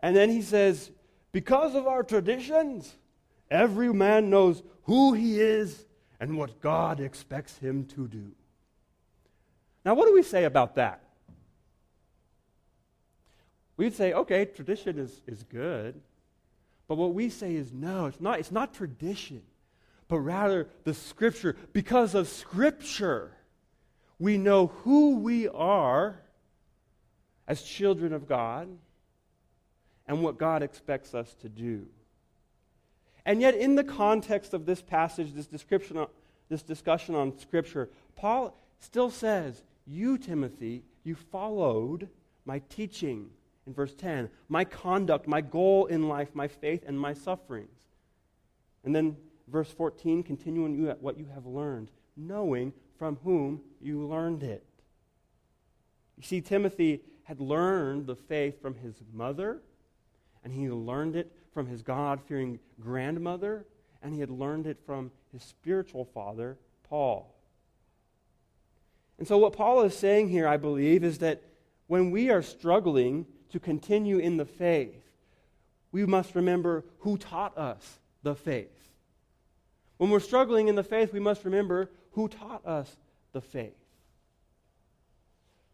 And 0.00 0.14
then 0.16 0.30
he 0.30 0.42
says, 0.42 0.90
because 1.32 1.74
of 1.74 1.86
our 1.86 2.02
traditions 2.02 2.96
Every 3.50 3.92
man 3.92 4.30
knows 4.30 4.62
who 4.84 5.12
he 5.12 5.40
is 5.40 5.84
and 6.20 6.38
what 6.38 6.60
God 6.60 7.00
expects 7.00 7.58
him 7.58 7.84
to 7.86 8.06
do. 8.06 8.30
Now, 9.84 9.94
what 9.94 10.06
do 10.06 10.14
we 10.14 10.22
say 10.22 10.44
about 10.44 10.76
that? 10.76 11.02
We'd 13.76 13.94
say, 13.94 14.12
okay, 14.12 14.44
tradition 14.44 14.98
is, 14.98 15.22
is 15.26 15.42
good. 15.42 16.00
But 16.90 16.96
what 16.96 17.14
we 17.14 17.28
say 17.28 17.54
is 17.54 17.72
no, 17.72 18.06
it's 18.06 18.20
not, 18.20 18.40
it's 18.40 18.50
not 18.50 18.74
tradition, 18.74 19.42
but 20.08 20.18
rather 20.18 20.66
the 20.82 20.92
Scripture. 20.92 21.54
Because 21.72 22.16
of 22.16 22.26
Scripture, 22.26 23.30
we 24.18 24.36
know 24.36 24.66
who 24.82 25.18
we 25.18 25.46
are 25.46 26.20
as 27.46 27.62
children 27.62 28.12
of 28.12 28.26
God 28.26 28.68
and 30.08 30.20
what 30.20 30.36
God 30.36 30.64
expects 30.64 31.14
us 31.14 31.32
to 31.42 31.48
do. 31.48 31.86
And 33.24 33.40
yet, 33.40 33.54
in 33.54 33.76
the 33.76 33.84
context 33.84 34.52
of 34.52 34.66
this 34.66 34.82
passage, 34.82 35.32
this 35.32 35.46
description, 35.46 36.04
this 36.48 36.64
discussion 36.64 37.14
on 37.14 37.38
Scripture, 37.38 37.88
Paul 38.16 38.58
still 38.80 39.10
says, 39.10 39.62
You, 39.86 40.18
Timothy, 40.18 40.82
you 41.04 41.14
followed 41.14 42.08
my 42.44 42.62
teaching 42.68 43.30
in 43.70 43.74
verse 43.74 43.94
10, 43.94 44.28
my 44.48 44.64
conduct, 44.64 45.28
my 45.28 45.40
goal 45.40 45.86
in 45.86 46.08
life, 46.08 46.30
my 46.34 46.48
faith, 46.48 46.82
and 46.88 46.98
my 46.98 47.14
sufferings. 47.14 47.78
And 48.82 48.94
then 48.94 49.16
verse 49.46 49.70
14, 49.70 50.24
continuing 50.24 50.84
what 51.00 51.16
you 51.16 51.26
have 51.32 51.46
learned, 51.46 51.92
knowing 52.16 52.72
from 52.98 53.16
whom 53.22 53.60
you 53.80 54.08
learned 54.08 54.42
it. 54.42 54.66
You 56.16 56.24
see, 56.24 56.40
Timothy 56.40 57.00
had 57.22 57.40
learned 57.40 58.08
the 58.08 58.16
faith 58.16 58.60
from 58.60 58.74
his 58.74 58.96
mother, 59.12 59.62
and 60.42 60.52
he 60.52 60.68
learned 60.68 61.14
it 61.14 61.30
from 61.54 61.68
his 61.68 61.80
God 61.80 62.20
fearing 62.26 62.58
grandmother, 62.80 63.66
and 64.02 64.12
he 64.12 64.18
had 64.18 64.30
learned 64.30 64.66
it 64.66 64.78
from 64.84 65.12
his 65.32 65.44
spiritual 65.44 66.06
father, 66.06 66.58
Paul. 66.88 67.32
And 69.16 69.28
so, 69.28 69.38
what 69.38 69.52
Paul 69.52 69.82
is 69.82 69.96
saying 69.96 70.30
here, 70.30 70.48
I 70.48 70.56
believe, 70.56 71.04
is 71.04 71.18
that 71.18 71.42
when 71.90 72.12
we 72.12 72.30
are 72.30 72.40
struggling 72.40 73.26
to 73.50 73.60
continue 73.60 74.18
in 74.18 74.36
the 74.36 74.44
faith, 74.44 75.02
we 75.92 76.06
must 76.06 76.34
remember 76.34 76.84
who 77.00 77.16
taught 77.16 77.56
us 77.58 77.98
the 78.22 78.34
faith. 78.34 78.68
When 79.96 80.10
we're 80.10 80.20
struggling 80.20 80.68
in 80.68 80.76
the 80.76 80.82
faith, 80.82 81.12
we 81.12 81.20
must 81.20 81.44
remember 81.44 81.90
who 82.12 82.28
taught 82.28 82.64
us 82.66 82.96
the 83.32 83.40
faith. 83.40 83.74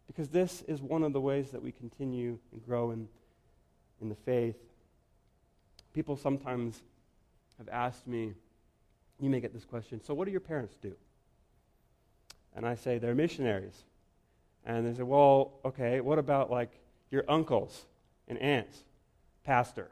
Because 0.07 0.29
this 0.29 0.63
is 0.67 0.81
one 0.81 1.03
of 1.03 1.13
the 1.13 1.21
ways 1.21 1.51
that 1.51 1.61
we 1.61 1.71
continue 1.71 2.39
and 2.51 2.65
grow 2.65 2.91
in, 2.91 3.07
in 4.01 4.09
the 4.09 4.15
faith. 4.15 4.57
People 5.93 6.17
sometimes 6.17 6.81
have 7.57 7.69
asked 7.69 8.07
me, 8.07 8.33
you 9.19 9.29
may 9.29 9.39
get 9.39 9.53
this 9.53 9.65
question, 9.65 10.01
so 10.03 10.13
what 10.13 10.25
do 10.25 10.31
your 10.31 10.39
parents 10.39 10.75
do? 10.81 10.93
And 12.55 12.65
I 12.65 12.75
say, 12.75 12.97
they're 12.97 13.15
missionaries. 13.15 13.83
And 14.65 14.85
they 14.85 14.97
say, 14.97 15.03
well, 15.03 15.53
okay, 15.63 16.01
what 16.01 16.19
about 16.19 16.51
like 16.51 16.71
your 17.11 17.23
uncles 17.27 17.85
and 18.27 18.37
aunts? 18.39 18.83
Pastor. 19.43 19.89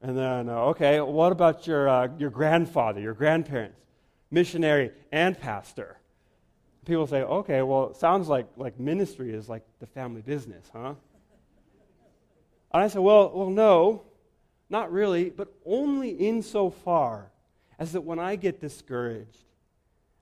And 0.00 0.16
then, 0.16 0.48
uh, 0.48 0.56
okay, 0.66 1.00
what 1.00 1.32
about 1.32 1.66
your, 1.66 1.88
uh, 1.88 2.08
your 2.18 2.30
grandfather, 2.30 3.00
your 3.00 3.14
grandparents? 3.14 3.76
Missionary 4.30 4.92
and 5.10 5.38
pastor 5.38 5.98
people 6.88 7.06
say, 7.06 7.22
okay, 7.22 7.62
well, 7.62 7.90
it 7.90 7.96
sounds 7.96 8.28
like, 8.28 8.46
like 8.56 8.80
ministry 8.80 9.32
is 9.32 9.48
like 9.48 9.62
the 9.78 9.86
family 9.86 10.22
business, 10.22 10.66
huh? 10.72 10.94
And 12.72 12.82
I 12.82 12.88
said, 12.88 13.02
well, 13.02 13.30
well, 13.32 13.50
no, 13.50 14.02
not 14.70 14.90
really, 14.90 15.30
but 15.30 15.52
only 15.64 16.10
insofar 16.10 17.30
as 17.78 17.92
that 17.92 18.00
when 18.00 18.18
I 18.18 18.36
get 18.36 18.60
discouraged 18.60 19.44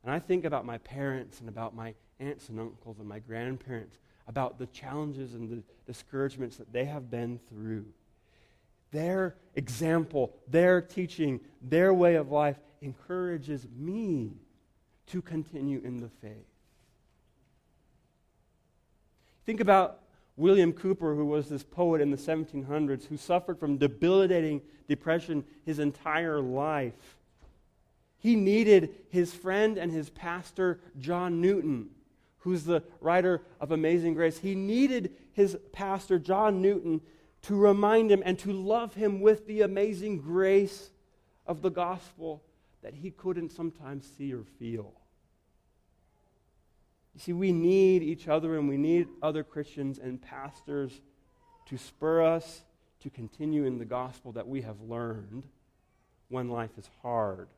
and 0.02 0.12
I 0.12 0.18
think 0.18 0.44
about 0.44 0.66
my 0.66 0.78
parents 0.78 1.40
and 1.40 1.48
about 1.48 1.74
my 1.74 1.94
aunts 2.18 2.48
and 2.48 2.58
uncles 2.58 2.98
and 2.98 3.08
my 3.08 3.20
grandparents, 3.20 3.96
about 4.28 4.58
the 4.58 4.66
challenges 4.66 5.34
and 5.34 5.48
the 5.48 5.62
discouragements 5.86 6.56
that 6.56 6.72
they 6.72 6.84
have 6.84 7.10
been 7.10 7.38
through, 7.48 7.86
their 8.90 9.36
example, 9.54 10.34
their 10.48 10.80
teaching, 10.80 11.40
their 11.60 11.92
way 11.92 12.14
of 12.14 12.30
life 12.30 12.58
encourages 12.80 13.66
me 13.76 14.32
to 15.06 15.22
continue 15.22 15.80
in 15.84 15.98
the 15.98 16.08
faith. 16.08 16.46
Think 19.44 19.60
about 19.60 20.00
William 20.36 20.72
Cowper, 20.72 21.14
who 21.14 21.24
was 21.24 21.48
this 21.48 21.62
poet 21.62 22.00
in 22.00 22.10
the 22.10 22.16
1700s 22.16 23.06
who 23.06 23.16
suffered 23.16 23.58
from 23.58 23.78
debilitating 23.78 24.60
depression 24.88 25.44
his 25.64 25.78
entire 25.78 26.40
life. 26.40 27.16
He 28.18 28.34
needed 28.34 28.94
his 29.08 29.32
friend 29.32 29.78
and 29.78 29.92
his 29.92 30.10
pastor, 30.10 30.80
John 30.98 31.40
Newton, 31.40 31.90
who's 32.46 32.62
the 32.62 32.80
writer 33.00 33.42
of 33.60 33.72
Amazing 33.72 34.14
Grace. 34.14 34.38
He 34.38 34.54
needed 34.54 35.12
his 35.32 35.58
pastor, 35.72 36.16
John 36.16 36.62
Newton, 36.62 37.00
to 37.42 37.56
remind 37.56 38.08
him 38.08 38.22
and 38.24 38.38
to 38.38 38.52
love 38.52 38.94
him 38.94 39.20
with 39.20 39.48
the 39.48 39.62
amazing 39.62 40.18
grace 40.20 40.90
of 41.44 41.60
the 41.60 41.70
gospel 41.70 42.44
that 42.82 42.94
he 42.94 43.10
couldn't 43.10 43.50
sometimes 43.50 44.08
see 44.16 44.32
or 44.32 44.44
feel. 44.60 44.92
You 47.14 47.20
see, 47.20 47.32
we 47.32 47.50
need 47.50 48.04
each 48.04 48.28
other 48.28 48.56
and 48.56 48.68
we 48.68 48.76
need 48.76 49.08
other 49.20 49.42
Christians 49.42 49.98
and 49.98 50.22
pastors 50.22 51.00
to 51.66 51.76
spur 51.76 52.22
us 52.22 52.62
to 53.00 53.10
continue 53.10 53.64
in 53.64 53.78
the 53.78 53.84
gospel 53.84 54.30
that 54.32 54.46
we 54.46 54.62
have 54.62 54.80
learned 54.82 55.48
when 56.28 56.48
life 56.48 56.78
is 56.78 56.88
hard. 57.02 57.48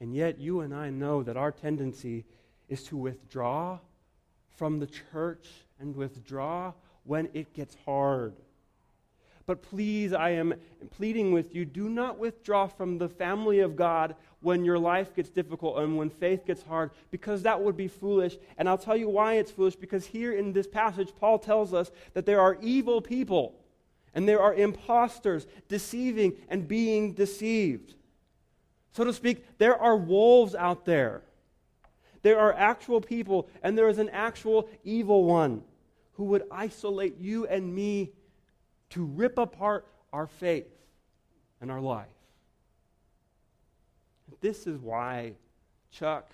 And 0.00 0.14
yet, 0.14 0.38
you 0.38 0.60
and 0.60 0.72
I 0.72 0.90
know 0.90 1.24
that 1.24 1.36
our 1.36 1.50
tendency 1.50 2.26
is 2.72 2.82
to 2.84 2.96
withdraw 2.96 3.78
from 4.56 4.78
the 4.78 4.86
church 4.86 5.46
and 5.78 5.94
withdraw 5.94 6.72
when 7.04 7.28
it 7.34 7.52
gets 7.52 7.76
hard. 7.84 8.32
But 9.44 9.60
please, 9.60 10.14
I 10.14 10.30
am 10.30 10.54
pleading 10.90 11.32
with 11.32 11.54
you 11.54 11.66
do 11.66 11.90
not 11.90 12.18
withdraw 12.18 12.66
from 12.68 12.96
the 12.96 13.10
family 13.10 13.60
of 13.60 13.76
God 13.76 14.14
when 14.40 14.64
your 14.64 14.78
life 14.78 15.14
gets 15.14 15.28
difficult 15.28 15.78
and 15.80 15.98
when 15.98 16.08
faith 16.08 16.46
gets 16.46 16.62
hard, 16.62 16.92
because 17.10 17.42
that 17.42 17.60
would 17.60 17.76
be 17.76 17.88
foolish. 17.88 18.38
And 18.56 18.68
I'll 18.68 18.78
tell 18.78 18.96
you 18.96 19.08
why 19.08 19.34
it's 19.34 19.50
foolish, 19.50 19.76
because 19.76 20.06
here 20.06 20.32
in 20.32 20.54
this 20.54 20.66
passage, 20.66 21.12
Paul 21.20 21.38
tells 21.38 21.74
us 21.74 21.90
that 22.14 22.24
there 22.24 22.40
are 22.40 22.56
evil 22.62 23.02
people 23.02 23.54
and 24.14 24.26
there 24.26 24.40
are 24.40 24.54
impostors 24.54 25.46
deceiving 25.68 26.36
and 26.48 26.66
being 26.66 27.12
deceived. 27.12 27.94
So 28.92 29.04
to 29.04 29.12
speak, 29.12 29.44
there 29.58 29.76
are 29.76 29.96
wolves 29.96 30.54
out 30.54 30.86
there. 30.86 31.22
There 32.22 32.38
are 32.38 32.52
actual 32.52 33.00
people, 33.00 33.48
and 33.62 33.76
there 33.76 33.88
is 33.88 33.98
an 33.98 34.08
actual 34.10 34.68
evil 34.84 35.24
one 35.24 35.62
who 36.14 36.24
would 36.24 36.44
isolate 36.50 37.18
you 37.18 37.46
and 37.46 37.74
me 37.74 38.12
to 38.90 39.04
rip 39.04 39.38
apart 39.38 39.86
our 40.12 40.26
faith 40.26 40.68
and 41.60 41.70
our 41.70 41.80
life. 41.80 42.06
This 44.40 44.66
is 44.66 44.78
why 44.78 45.34
Chuck 45.90 46.30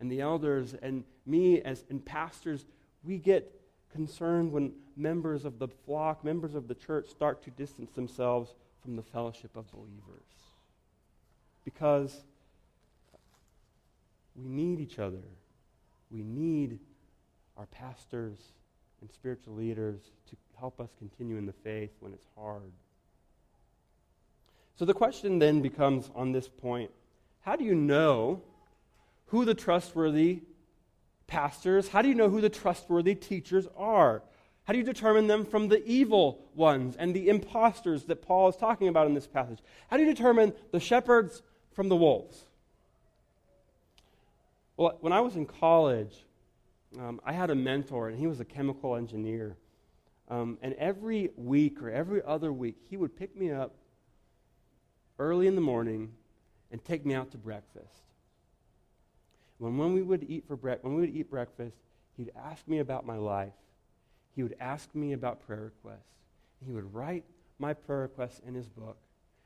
and 0.00 0.10
the 0.10 0.20
elders 0.20 0.74
and 0.82 1.04
me 1.26 1.60
as 1.62 1.84
and 1.88 2.04
pastors, 2.04 2.66
we 3.02 3.18
get 3.18 3.60
concerned 3.92 4.52
when 4.52 4.72
members 4.96 5.44
of 5.44 5.58
the 5.58 5.68
flock, 5.68 6.24
members 6.24 6.54
of 6.54 6.68
the 6.68 6.74
church 6.74 7.08
start 7.08 7.42
to 7.44 7.50
distance 7.50 7.92
themselves 7.92 8.54
from 8.82 8.96
the 8.96 9.02
fellowship 9.02 9.56
of 9.56 9.70
believers. 9.70 10.22
Because 11.64 12.24
we 14.34 14.48
need 14.48 14.80
each 14.80 14.98
other. 14.98 15.22
We 16.10 16.22
need 16.22 16.78
our 17.56 17.66
pastors 17.66 18.38
and 19.00 19.10
spiritual 19.10 19.54
leaders 19.54 20.00
to 20.30 20.36
help 20.58 20.80
us 20.80 20.90
continue 20.98 21.36
in 21.36 21.46
the 21.46 21.52
faith 21.52 21.90
when 22.00 22.12
it's 22.12 22.26
hard. 22.36 22.72
So 24.76 24.84
the 24.84 24.94
question 24.94 25.38
then 25.38 25.60
becomes 25.60 26.10
on 26.14 26.32
this 26.32 26.48
point 26.48 26.90
how 27.42 27.56
do 27.56 27.64
you 27.64 27.74
know 27.74 28.42
who 29.26 29.44
the 29.44 29.54
trustworthy 29.54 30.42
pastors, 31.26 31.88
how 31.88 32.02
do 32.02 32.08
you 32.08 32.14
know 32.14 32.30
who 32.30 32.40
the 32.40 32.48
trustworthy 32.48 33.14
teachers 33.14 33.66
are? 33.76 34.22
How 34.64 34.72
do 34.72 34.78
you 34.78 34.84
determine 34.84 35.26
them 35.26 35.44
from 35.44 35.68
the 35.68 35.84
evil 35.84 36.46
ones 36.54 36.96
and 36.96 37.14
the 37.14 37.28
impostors 37.28 38.04
that 38.04 38.22
Paul 38.22 38.48
is 38.48 38.56
talking 38.56 38.88
about 38.88 39.06
in 39.06 39.14
this 39.14 39.26
passage? 39.26 39.58
How 39.88 39.98
do 39.98 40.04
you 40.04 40.08
determine 40.14 40.54
the 40.72 40.80
shepherds 40.80 41.42
from 41.72 41.90
the 41.90 41.96
wolves? 41.96 42.44
Well, 44.76 44.98
when 45.00 45.12
I 45.12 45.20
was 45.20 45.36
in 45.36 45.46
college, 45.46 46.14
um, 46.98 47.20
I 47.24 47.32
had 47.32 47.50
a 47.50 47.54
mentor, 47.54 48.08
and 48.08 48.18
he 48.18 48.26
was 48.26 48.40
a 48.40 48.44
chemical 48.44 48.96
engineer. 48.96 49.56
Um, 50.28 50.58
and 50.62 50.74
every 50.74 51.30
week 51.36 51.82
or 51.82 51.90
every 51.90 52.22
other 52.22 52.52
week, 52.52 52.76
he 52.88 52.96
would 52.96 53.16
pick 53.16 53.36
me 53.36 53.50
up 53.50 53.74
early 55.18 55.46
in 55.46 55.54
the 55.54 55.60
morning 55.60 56.12
and 56.70 56.84
take 56.84 57.04
me 57.06 57.14
out 57.14 57.30
to 57.32 57.38
breakfast. 57.38 58.02
When, 59.58 59.76
when 59.78 59.92
we 59.92 60.02
would 60.02 60.24
eat 60.28 60.44
for 60.48 60.56
bre- 60.56 60.80
when 60.82 60.94
we 60.94 61.02
would 61.02 61.14
eat 61.14 61.30
breakfast, 61.30 61.76
he'd 62.16 62.32
ask 62.36 62.66
me 62.66 62.78
about 62.78 63.06
my 63.06 63.16
life. 63.16 63.52
He 64.34 64.42
would 64.42 64.56
ask 64.58 64.92
me 64.94 65.12
about 65.12 65.46
prayer 65.46 65.62
requests. 65.62 66.10
He 66.64 66.72
would 66.72 66.92
write 66.92 67.24
my 67.58 67.74
prayer 67.74 68.00
requests 68.00 68.40
in 68.46 68.54
his 68.54 68.68
book. 68.68 68.96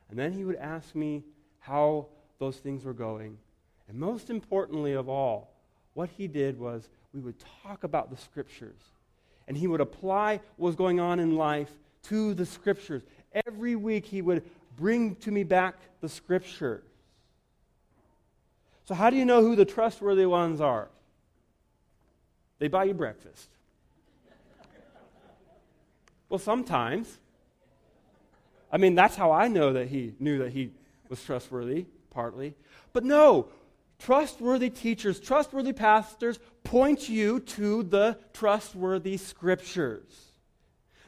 And 0.09 0.19
then 0.19 0.33
he 0.33 0.45
would 0.45 0.57
ask 0.57 0.95
me 0.95 1.25
how 1.59 2.07
those 2.39 2.57
things 2.57 2.85
were 2.85 2.95
going. 2.95 3.37
And 3.89 3.99
most 3.99 4.31
importantly 4.31 4.93
of 4.93 5.09
all, 5.09 5.51
what 5.95 6.11
he 6.17 6.29
did 6.29 6.59
was 6.59 6.89
we 7.13 7.21
would 7.21 7.37
talk 7.63 7.85
about 7.85 8.11
the 8.11 8.17
scriptures. 8.17 8.81
And 9.47 9.57
he 9.57 9.67
would 9.67 9.81
apply 9.81 10.41
what 10.57 10.67
was 10.67 10.77
going 10.77 11.01
on 11.01 11.19
in 11.19 11.37
life 11.37 11.71
to 12.05 12.35
the 12.35 12.45
scriptures. 12.45 13.03
Every 13.47 13.77
week 13.77 14.05
he 14.05 14.23
would 14.23 14.43
bring 14.77 15.17
to 15.17 15.31
me 15.31 15.43
back 15.43 15.77
the 16.01 16.09
scriptures. 16.09 16.85
So, 18.85 18.95
how 18.95 19.11
do 19.11 19.17
you 19.17 19.25
know 19.25 19.43
who 19.43 19.57
the 19.57 19.65
trustworthy 19.65 20.25
ones 20.25 20.61
are? 20.61 20.89
They 22.59 22.69
buy 22.69 22.85
you 22.85 22.95
breakfast. 22.95 23.49
well, 26.29 26.39
sometimes. 26.39 27.19
I 28.71 28.77
mean, 28.77 28.95
that's 28.95 29.17
how 29.17 29.33
I 29.33 29.49
know 29.49 29.73
that 29.73 29.89
he 29.89 30.15
knew 30.19 30.39
that 30.39 30.53
he 30.53 30.71
was 31.09 31.23
trustworthy, 31.23 31.87
partly. 32.11 32.55
But 32.93 33.05
no, 33.05 33.49
trustworthy 33.99 34.71
teachers, 34.71 35.21
trustworthy 35.21 35.73
pastors 35.73 36.39
point 36.65 37.09
you 37.09 37.41
to 37.41 37.83
the 37.83 38.19
trustworthy 38.33 39.17
scriptures. 39.17 40.33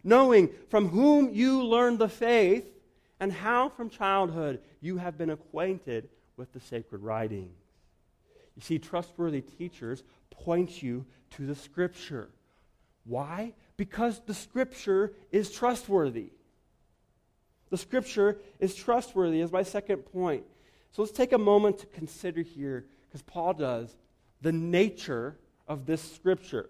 Knowing 0.03 0.51
from 0.69 0.89
whom 0.89 1.33
you 1.33 1.63
learned 1.63 1.99
the 1.99 2.09
faith 2.09 2.67
and 3.21 3.33
how 3.33 3.69
from 3.69 3.91
childhood 3.91 4.61
you 4.81 4.97
have 4.97 5.19
been 5.19 5.31
acquainted 5.31 6.09
with 6.37 6.53
the 6.53 6.61
sacred 6.61 7.03
writings. 7.03 7.55
You 8.57 8.63
see, 8.63 8.79
trustworthy 8.79 9.43
teachers 9.43 10.03
point 10.31 10.83
you 10.83 11.05
to 11.33 11.47
the 11.47 11.55
scripture. 11.55 12.31
Why? 13.05 13.55
Because 13.77 14.21
the 14.27 14.35
scripture 14.35 15.13
is 15.31 15.51
trustworthy. 15.51 16.31
The 17.71 17.79
scripture 17.79 18.39
is 18.59 18.75
trustworthy, 18.75 19.41
is 19.41 19.53
my 19.53 19.63
second 19.63 19.99
point. 19.99 20.45
So 20.93 21.03
let's 21.03 21.13
take 21.13 21.33
a 21.33 21.39
moment 21.39 21.79
to 21.79 21.87
consider 21.87 22.43
here, 22.43 22.87
because 23.07 23.23
Paul 23.23 23.55
does, 23.55 23.95
the 24.41 24.53
nature 24.53 25.37
of 25.69 25.87
this 25.87 26.03
scripture. 26.03 26.69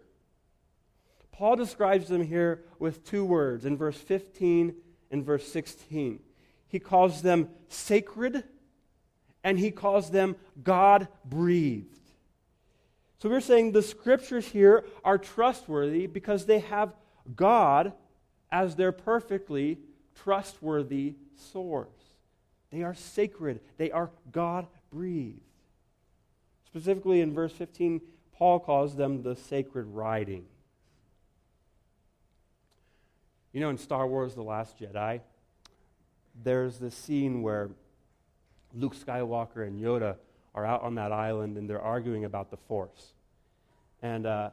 Paul 1.33 1.57
describes 1.57 2.09
them 2.09 2.23
here 2.23 2.65
with 2.79 3.05
two 3.05 3.25
words 3.25 3.65
in 3.65 3.77
verse 3.77 3.97
15 3.97 4.75
and 5.11 5.25
verse 5.25 5.47
16. 5.51 6.21
He 6.69 6.79
calls 6.79 7.23
them 7.23 7.49
sacred 7.69 8.45
and 9.43 9.59
he 9.59 9.71
calls 9.71 10.11
them 10.11 10.37
God 10.63 11.09
breathed. 11.25 11.97
So 13.19 13.29
we're 13.29 13.41
saying 13.41 13.73
the 13.73 13.83
scriptures 13.83 14.49
here 14.49 14.85
are 15.05 15.19
trustworthy 15.19 16.07
because 16.07 16.47
they 16.47 16.59
have 16.61 16.95
God 17.35 17.93
as 18.53 18.77
their 18.77 18.93
perfectly 18.93 19.79
trustworthy 20.15 21.17
source. 21.35 22.00
They 22.71 22.83
are 22.83 22.95
sacred, 22.95 23.61
they 23.77 23.91
are 23.91 24.11
God 24.31 24.67
breathed. 24.93 25.41
Specifically 26.67 27.21
in 27.21 27.35
verse 27.35 27.53
15, 27.53 28.01
Paul 28.33 28.61
calls 28.61 28.97
them 28.97 29.23
the 29.23 29.35
sacred 29.35 29.87
writings. 29.87 30.49
You 33.53 33.61
know, 33.61 33.71
in 33.71 33.79
Star 33.79 34.07
Wars 34.07 34.35
The 34.35 34.43
Last 34.43 34.79
Jedi, 34.79 35.21
there's 36.43 36.79
this 36.79 36.95
scene 36.95 37.43
where 37.43 37.71
Luke 38.73 38.95
Skywalker 38.95 39.67
and 39.67 39.81
Yoda 39.81 40.17
are 40.55 40.65
out 40.65 40.83
on 40.83 40.95
that 40.95 41.11
island 41.11 41.57
and 41.57 41.69
they're 41.69 41.81
arguing 41.81 42.25
about 42.25 42.51
the 42.51 42.57
Force. 42.57 43.15
And 44.03 44.27
uh, 44.27 44.51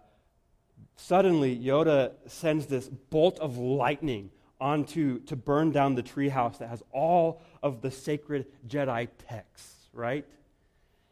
suddenly, 0.95 1.57
Yoda 1.57 2.13
sends 2.25 2.65
this 2.65 2.87
bolt 2.89 3.39
of 3.39 3.57
lightning 3.57 4.31
onto 4.59 5.19
to 5.19 5.35
burn 5.35 5.71
down 5.71 5.95
the 5.95 6.03
treehouse 6.03 6.57
that 6.57 6.69
has 6.69 6.83
all 6.91 7.41
of 7.61 7.81
the 7.81 7.91
sacred 7.91 8.45
Jedi 8.67 9.07
texts, 9.27 9.89
right? 9.93 10.25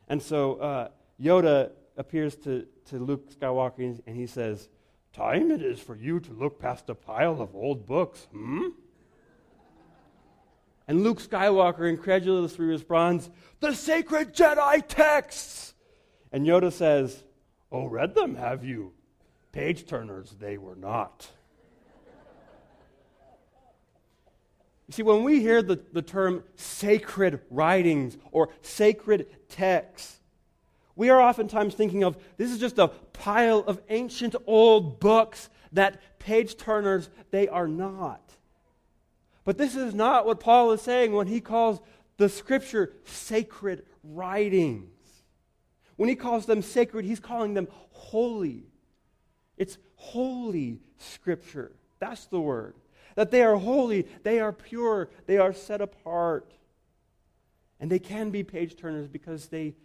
And 0.08 0.22
so 0.22 0.56
uh, 0.56 0.88
Yoda 1.22 1.72
appears 1.98 2.36
to, 2.38 2.66
to 2.86 3.00
Luke 3.00 3.32
Skywalker 3.32 4.02
and 4.06 4.16
he 4.16 4.28
says, 4.28 4.70
Time 5.14 5.50
it 5.52 5.62
is 5.62 5.80
for 5.80 5.96
you 5.96 6.20
to 6.20 6.34
look 6.34 6.60
past 6.60 6.90
a 6.90 6.96
pile 6.96 7.42
of 7.42 7.56
old 7.56 7.86
books, 7.86 8.28
hmm? 8.32 8.68
And 10.88 11.04
Luke 11.04 11.20
Skywalker 11.20 11.90
incredulously 11.90 12.66
responds, 12.66 13.30
The 13.60 13.74
sacred 13.74 14.36
Jedi 14.36 14.84
texts! 14.88 15.74
And 16.32 16.46
Yoda 16.46 16.72
says, 16.72 17.24
Oh, 17.72 17.86
read 17.86 18.14
them, 18.14 18.36
have 18.36 18.64
you? 18.64 18.94
Page 19.52 19.88
turners, 19.88 20.36
they 20.40 20.58
were 20.58 20.76
not. 20.76 21.30
You 24.88 24.94
see, 24.94 25.04
when 25.04 25.24
we 25.24 25.40
hear 25.40 25.62
the, 25.62 25.82
the 25.94 26.02
term 26.02 26.44
sacred 26.56 27.40
writings 27.50 28.18
or 28.32 28.50
sacred 28.62 29.28
texts, 29.50 30.20
we 30.96 31.10
are 31.10 31.20
oftentimes 31.20 31.74
thinking 31.74 32.04
of 32.04 32.18
this 32.38 32.52
is 32.52 32.60
just 32.60 32.78
a 32.78 32.88
pile 32.88 33.60
of 33.60 33.82
ancient 33.90 34.36
old 34.46 35.00
books 35.00 35.50
that 35.74 36.20
page 36.20 36.56
turners, 36.58 37.10
they 37.32 37.48
are 37.48 37.68
not. 37.68 38.22
But 39.44 39.58
this 39.58 39.76
is 39.76 39.94
not 39.94 40.26
what 40.26 40.40
Paul 40.40 40.72
is 40.72 40.82
saying 40.82 41.14
when 41.14 41.28
he 41.28 41.42
calls 41.42 41.80
the 42.18 42.30
scripture 42.30 42.94
sacred 43.06 43.86
writings. 44.04 44.90
When 45.98 46.10
he 46.10 46.16
calls 46.16 46.46
them 46.46 46.62
sacred, 46.62 47.06
he's 47.06 47.20
calling 47.20 47.54
them 47.54 47.68
holy. 47.92 48.66
It's 49.58 49.78
holy 49.96 50.80
scripture. 50.98 51.74
That's 52.00 52.26
the 52.26 52.40
word. 52.40 52.76
That 53.16 53.32
they 53.32 53.44
are 53.44 53.56
holy, 53.56 54.08
they 54.24 54.40
are 54.40 54.52
pure, 54.52 55.10
they 55.26 55.38
are 55.38 55.54
set 55.54 55.82
apart. 55.82 56.52
And 57.80 57.90
they 57.90 58.00
can 58.00 58.30
be 58.30 58.44
page 58.44 58.76
turners 58.76 59.08
because 59.08 59.48
they, 59.48 59.76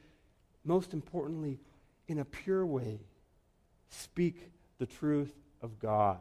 most 0.64 0.92
importantly, 0.92 1.58
in 2.08 2.18
a 2.18 2.24
pure 2.24 2.66
way, 2.66 3.00
speak 3.88 4.50
the 4.78 4.86
truth 4.86 5.32
of 5.62 5.78
God. 5.78 6.18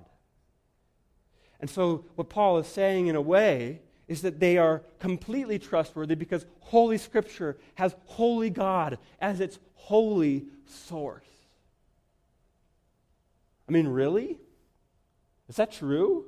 And 1.59 1.69
so, 1.69 2.05
what 2.15 2.29
Paul 2.29 2.57
is 2.59 2.67
saying 2.67 3.07
in 3.07 3.15
a 3.15 3.21
way 3.21 3.81
is 4.07 4.21
that 4.21 4.39
they 4.39 4.57
are 4.57 4.81
completely 4.99 5.59
trustworthy 5.59 6.15
because 6.15 6.45
Holy 6.61 6.97
Scripture 6.97 7.57
has 7.75 7.95
holy 8.05 8.49
God 8.49 8.97
as 9.19 9.39
its 9.39 9.59
holy 9.75 10.45
source. 10.65 11.25
I 13.67 13.71
mean, 13.71 13.87
really? 13.87 14.39
Is 15.47 15.57
that 15.57 15.71
true? 15.71 16.25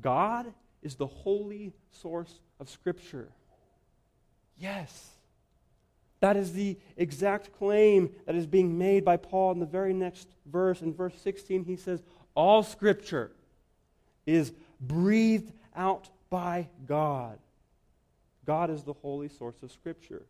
God 0.00 0.52
is 0.82 0.94
the 0.94 1.06
holy 1.06 1.72
source 1.90 2.40
of 2.60 2.68
Scripture. 2.68 3.28
Yes. 4.58 5.10
That 6.20 6.36
is 6.36 6.52
the 6.52 6.76
exact 6.96 7.56
claim 7.58 8.10
that 8.26 8.34
is 8.34 8.46
being 8.46 8.76
made 8.78 9.04
by 9.04 9.16
Paul 9.16 9.52
in 9.52 9.60
the 9.60 9.66
very 9.66 9.92
next 9.92 10.28
verse. 10.46 10.82
In 10.82 10.92
verse 10.92 11.14
16, 11.22 11.64
he 11.64 11.76
says, 11.76 12.02
All 12.34 12.62
Scripture 12.62 13.30
is 14.26 14.52
breathed 14.80 15.52
out 15.76 16.08
by 16.30 16.68
God. 16.86 17.38
God 18.44 18.70
is 18.70 18.82
the 18.82 18.94
holy 18.94 19.28
source 19.28 19.62
of 19.62 19.70
Scripture. 19.70 20.22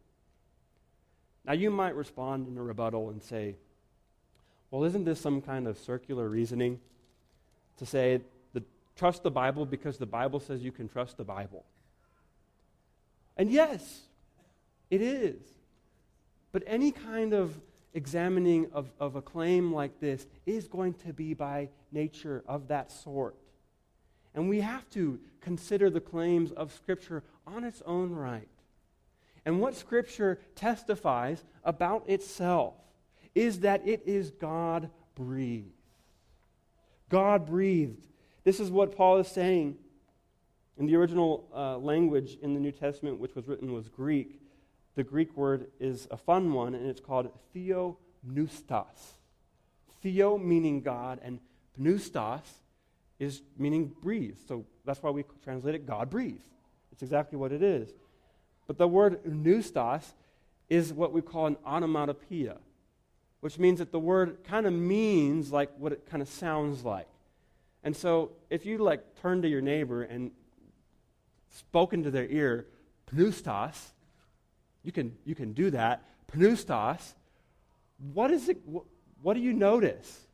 Now, 1.44 1.54
you 1.54 1.70
might 1.70 1.94
respond 1.94 2.46
in 2.46 2.58
a 2.58 2.62
rebuttal 2.62 3.08
and 3.10 3.22
say, 3.22 3.56
well, 4.70 4.84
isn't 4.84 5.04
this 5.04 5.20
some 5.20 5.40
kind 5.40 5.66
of 5.66 5.78
circular 5.78 6.28
reasoning 6.28 6.78
to 7.78 7.86
say, 7.86 8.20
trust 8.98 9.22
the 9.22 9.30
Bible 9.30 9.64
because 9.64 9.96
the 9.96 10.06
Bible 10.06 10.40
says 10.40 10.62
you 10.62 10.72
can 10.72 10.88
trust 10.88 11.16
the 11.16 11.24
Bible? 11.24 11.64
And 13.36 13.50
yes, 13.50 14.02
it 14.90 15.00
is. 15.00 15.40
But 16.50 16.64
any 16.66 16.90
kind 16.90 17.32
of 17.32 17.58
examining 17.94 18.66
of, 18.72 18.90
of 18.98 19.16
a 19.16 19.22
claim 19.22 19.72
like 19.72 20.00
this 20.00 20.26
is 20.44 20.66
going 20.66 20.94
to 20.94 21.12
be 21.12 21.32
by 21.32 21.68
nature 21.92 22.42
of 22.46 22.68
that 22.68 22.90
sort. 22.90 23.36
And 24.34 24.48
we 24.48 24.60
have 24.60 24.88
to 24.90 25.20
consider 25.40 25.88
the 25.88 26.00
claims 26.00 26.52
of 26.52 26.72
Scripture 26.72 27.22
on 27.46 27.64
its 27.64 27.82
own 27.86 28.12
right. 28.12 28.48
And 29.46 29.60
what 29.60 29.74
Scripture 29.74 30.40
testifies 30.54 31.44
about 31.64 32.08
itself 32.08 32.74
is 33.34 33.60
that 33.60 33.86
it 33.86 34.02
is 34.04 34.30
God 34.32 34.90
breathed. 35.14 35.70
God 37.08 37.46
breathed. 37.46 38.06
This 38.44 38.60
is 38.60 38.70
what 38.70 38.96
Paul 38.96 39.18
is 39.18 39.28
saying. 39.28 39.76
In 40.78 40.86
the 40.86 40.96
original 40.96 41.48
uh, 41.54 41.76
language 41.78 42.38
in 42.40 42.54
the 42.54 42.60
New 42.60 42.72
Testament, 42.72 43.18
which 43.18 43.34
was 43.34 43.48
written 43.48 43.72
was 43.72 43.88
Greek, 43.88 44.40
the 44.94 45.04
Greek 45.04 45.36
word 45.36 45.68
is 45.80 46.08
a 46.10 46.16
fun 46.16 46.52
one, 46.52 46.74
and 46.74 46.86
it's 46.86 47.00
called 47.00 47.30
theopneustos. 47.54 49.14
Theo 50.02 50.38
meaning 50.38 50.80
God, 50.80 51.20
and 51.22 51.40
pneustos 51.78 52.42
is 53.18 53.42
meaning 53.56 53.92
breathe. 54.02 54.36
So 54.46 54.64
that's 54.84 55.02
why 55.02 55.10
we 55.10 55.24
translate 55.42 55.74
it 55.74 55.86
God 55.86 56.10
breathe. 56.10 56.40
It's 56.92 57.02
exactly 57.02 57.38
what 57.38 57.52
it 57.52 57.62
is. 57.62 57.90
But 58.66 58.78
the 58.78 58.88
word 58.88 59.24
pneustos 59.24 60.04
is 60.68 60.92
what 60.92 61.12
we 61.12 61.22
call 61.22 61.46
an 61.46 61.56
onomatopoeia, 61.64 62.58
which 63.40 63.58
means 63.58 63.78
that 63.78 63.92
the 63.92 63.98
word 63.98 64.38
kind 64.44 64.66
of 64.66 64.72
means 64.72 65.50
like 65.50 65.70
what 65.78 65.92
it 65.92 66.06
kind 66.10 66.22
of 66.22 66.28
sounds 66.28 66.84
like. 66.84 67.08
And 67.88 67.96
so 67.96 68.32
if 68.50 68.66
you 68.66 68.76
like 68.76 69.18
turn 69.22 69.40
to 69.40 69.48
your 69.48 69.62
neighbor 69.62 70.02
and 70.02 70.30
spoke 71.48 71.94
into 71.94 72.10
their 72.10 72.26
ear, 72.26 72.66
pneustos. 73.10 73.92
You 74.82 74.92
can, 74.92 75.16
you 75.24 75.34
can 75.34 75.54
do 75.54 75.70
that. 75.70 76.04
Pneustos. 76.30 77.14
What 78.12 78.30
is 78.30 78.50
it? 78.50 78.58
What, 78.66 78.84
what 79.22 79.32
do 79.32 79.40
you 79.40 79.54
notice? 79.54 80.26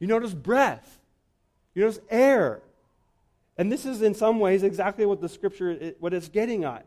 You 0.00 0.08
notice 0.08 0.34
breath. 0.34 0.98
You 1.72 1.82
notice 1.82 2.00
air. 2.10 2.62
And 3.56 3.70
this 3.70 3.86
is 3.86 4.02
in 4.02 4.12
some 4.12 4.40
ways 4.40 4.64
exactly 4.64 5.06
what 5.06 5.20
the 5.20 5.28
scripture 5.28 5.94
what 6.00 6.12
it's 6.12 6.28
getting 6.28 6.64
at. 6.64 6.84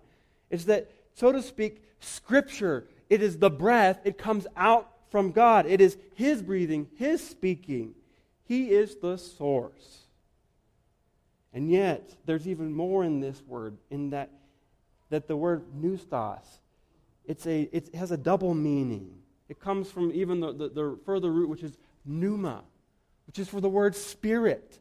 Is 0.50 0.66
that 0.66 0.92
so 1.14 1.32
to 1.32 1.42
speak, 1.42 1.82
scripture, 2.02 2.90
it 3.10 3.22
is 3.22 3.38
the 3.38 3.50
breath, 3.50 4.02
it 4.04 4.18
comes 4.18 4.46
out 4.58 4.92
from 5.10 5.32
God. 5.32 5.66
It 5.68 5.80
is 5.80 5.96
his 6.16 6.42
breathing, 6.42 6.90
his 6.98 7.26
speaking. 7.26 7.94
He 8.48 8.70
is 8.70 8.96
the 8.96 9.18
source. 9.18 10.04
And 11.54 11.70
yet, 11.70 12.16
there's 12.26 12.48
even 12.48 12.72
more 12.72 13.04
in 13.04 13.20
this 13.20 13.42
word, 13.46 13.78
in 13.90 14.12
that, 14.12 14.32
that 15.10 15.28
the 15.28 15.36
word 15.36 15.64
pneustos, 15.76 16.46
it's 17.26 17.46
a, 17.46 17.70
it 17.74 17.94
has 17.96 18.12
a 18.12 18.18
double 18.18 18.54
meaning. 18.54 19.20
It 19.50 19.60
comes 19.60 19.92
from 19.92 20.12
even 20.14 20.40
the, 20.40 20.54
the, 20.54 20.70
the 20.70 21.00
further 21.06 21.32
root, 21.32 21.50
which 21.50 21.64
is 21.64 21.78
pneuma, 22.06 22.64
which 23.26 23.40
is 23.40 23.50
for 23.50 23.60
the 23.60 23.70
word 23.70 23.96
spirit. 23.96 24.80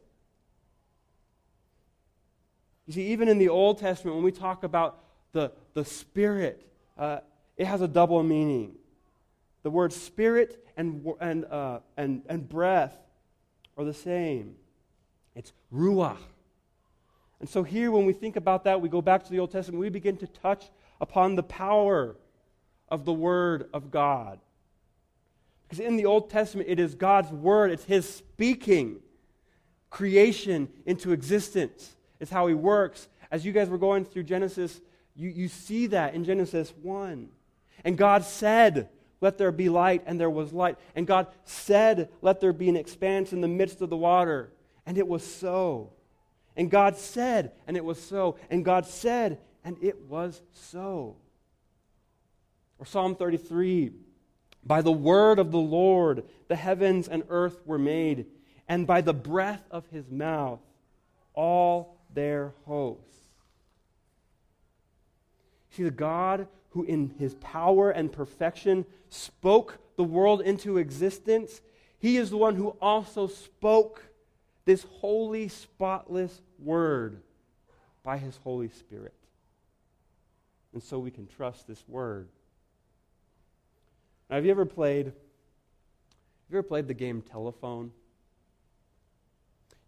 You 2.85 2.93
see, 2.93 3.07
even 3.07 3.27
in 3.27 3.37
the 3.37 3.49
Old 3.49 3.79
Testament, 3.79 4.15
when 4.15 4.23
we 4.23 4.31
talk 4.31 4.63
about 4.63 5.03
the, 5.33 5.51
the 5.73 5.83
spirit, 5.83 6.65
uh, 6.97 7.19
it 7.57 7.65
has 7.65 7.81
a 7.81 7.87
double 7.87 8.23
meaning. 8.23 8.75
The 9.63 9.69
word 9.71 9.91
spirit 9.91 10.65
and, 10.77 11.05
and, 11.19 11.43
uh, 11.45 11.79
and, 11.97 12.21
and 12.29 12.47
breath 12.47 12.97
are 13.77 13.85
the 13.85 13.93
same. 13.93 14.55
It's 15.35 15.53
ruach. 15.73 16.17
And 17.39 17.47
so 17.47 17.63
here, 17.63 17.91
when 17.91 18.05
we 18.05 18.13
think 18.13 18.35
about 18.35 18.63
that, 18.63 18.81
we 18.81 18.89
go 18.89 19.01
back 19.01 19.23
to 19.23 19.31
the 19.31 19.39
Old 19.39 19.51
Testament, 19.51 19.79
we 19.79 19.89
begin 19.89 20.17
to 20.17 20.27
touch 20.27 20.65
upon 20.99 21.35
the 21.35 21.43
power 21.43 22.15
of 22.89 23.05
the 23.05 23.13
Word 23.13 23.69
of 23.73 23.91
God. 23.91 24.39
Because 25.63 25.79
in 25.79 25.97
the 25.97 26.05
Old 26.05 26.29
Testament, 26.29 26.69
it 26.69 26.79
is 26.79 26.95
God's 26.95 27.31
Word, 27.31 27.71
it's 27.71 27.83
His 27.83 28.09
speaking 28.09 28.97
creation 29.89 30.69
into 30.85 31.11
existence. 31.11 31.95
It's 32.19 32.31
how 32.31 32.47
He 32.47 32.55
works. 32.55 33.07
As 33.29 33.45
you 33.45 33.51
guys 33.51 33.69
were 33.69 33.77
going 33.77 34.05
through 34.05 34.23
Genesis, 34.23 34.81
you, 35.15 35.29
you 35.29 35.47
see 35.47 35.87
that 35.87 36.15
in 36.15 36.23
Genesis 36.23 36.73
1. 36.81 37.29
And 37.83 37.97
God 37.97 38.23
said, 38.23 38.89
Let 39.19 39.37
there 39.37 39.51
be 39.51 39.69
light, 39.69 40.03
and 40.05 40.19
there 40.19 40.29
was 40.29 40.53
light. 40.53 40.77
And 40.95 41.07
God 41.07 41.27
said, 41.43 42.09
Let 42.21 42.39
there 42.39 42.53
be 42.53 42.69
an 42.69 42.75
expanse 42.75 43.33
in 43.33 43.41
the 43.41 43.47
midst 43.47 43.81
of 43.81 43.89
the 43.89 43.97
water. 43.97 44.51
And 44.85 44.97
it 44.97 45.07
was 45.07 45.25
so. 45.25 45.93
And 46.57 46.71
God 46.71 46.97
said, 46.97 47.51
and 47.67 47.77
it 47.77 47.85
was 47.85 48.01
so. 48.01 48.37
And 48.49 48.65
God 48.65 48.87
said, 48.87 49.39
and 49.63 49.77
it 49.79 50.01
was 50.09 50.41
so. 50.53 51.15
Or 52.79 52.85
Psalm 52.85 53.15
33 53.15 53.91
By 54.63 54.81
the 54.81 54.91
word 54.91 55.37
of 55.37 55.51
the 55.51 55.59
Lord, 55.59 56.23
the 56.47 56.55
heavens 56.55 57.07
and 57.07 57.23
earth 57.29 57.61
were 57.65 57.77
made, 57.77 58.25
and 58.67 58.87
by 58.87 59.01
the 59.01 59.13
breath 59.13 59.63
of 59.69 59.85
his 59.91 60.09
mouth, 60.09 60.59
all 61.33 61.99
their 62.13 62.53
hosts. 62.65 63.03
See, 65.71 65.83
the 65.83 65.91
God 65.91 66.47
who, 66.77 66.83
in 66.83 67.15
his 67.17 67.33
power 67.35 67.89
and 67.89 68.11
perfection, 68.11 68.85
spoke 69.09 69.79
the 69.95 70.03
world 70.03 70.41
into 70.41 70.77
existence, 70.77 71.59
he 71.97 72.17
is 72.17 72.29
the 72.29 72.37
one 72.37 72.55
who 72.55 72.69
also 72.79 73.25
spoke 73.25 74.03
this 74.65 74.83
holy, 74.83 75.47
spotless 75.47 76.39
word 76.59 77.23
by 78.03 78.19
his 78.19 78.37
Holy 78.43 78.69
Spirit. 78.69 79.15
And 80.71 80.83
so 80.83 80.99
we 80.99 81.09
can 81.09 81.25
trust 81.25 81.67
this 81.67 81.83
word. 81.87 82.27
Now, 84.29 84.35
have 84.35 84.45
you 84.45 84.51
ever 84.51 84.65
played 84.65 85.05
have 85.07 85.13
you 86.51 86.59
ever 86.59 86.67
played 86.67 86.87
the 86.87 86.93
game 86.93 87.23
telephone? 87.23 87.91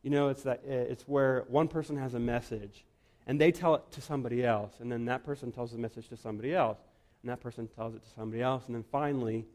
You 0.01 0.09
know, 0.09 0.29
it's 0.29 0.41
that 0.41 0.63
it's 0.65 1.03
where 1.03 1.45
one 1.49 1.67
person 1.67 1.97
has 1.97 2.15
a 2.15 2.19
message 2.19 2.83
and 3.27 3.39
they 3.39 3.51
tell 3.51 3.75
it 3.75 3.83
to 3.91 4.01
somebody 4.01 4.43
else, 4.45 4.73
and 4.79 4.91
then 4.91 5.05
that 5.05 5.23
person 5.23 5.51
tells 5.51 5.71
the 5.71 5.77
message 5.77 6.09
to 6.09 6.17
somebody 6.17 6.53
else, 6.53 6.79
and 7.21 7.31
that 7.31 7.41
person 7.41 7.67
tells 7.67 7.95
it 7.95 8.03
to 8.03 8.09
somebody 8.15 8.41
else, 8.41 8.63
and 8.67 8.75
then 8.75 8.83
finally 8.91 9.45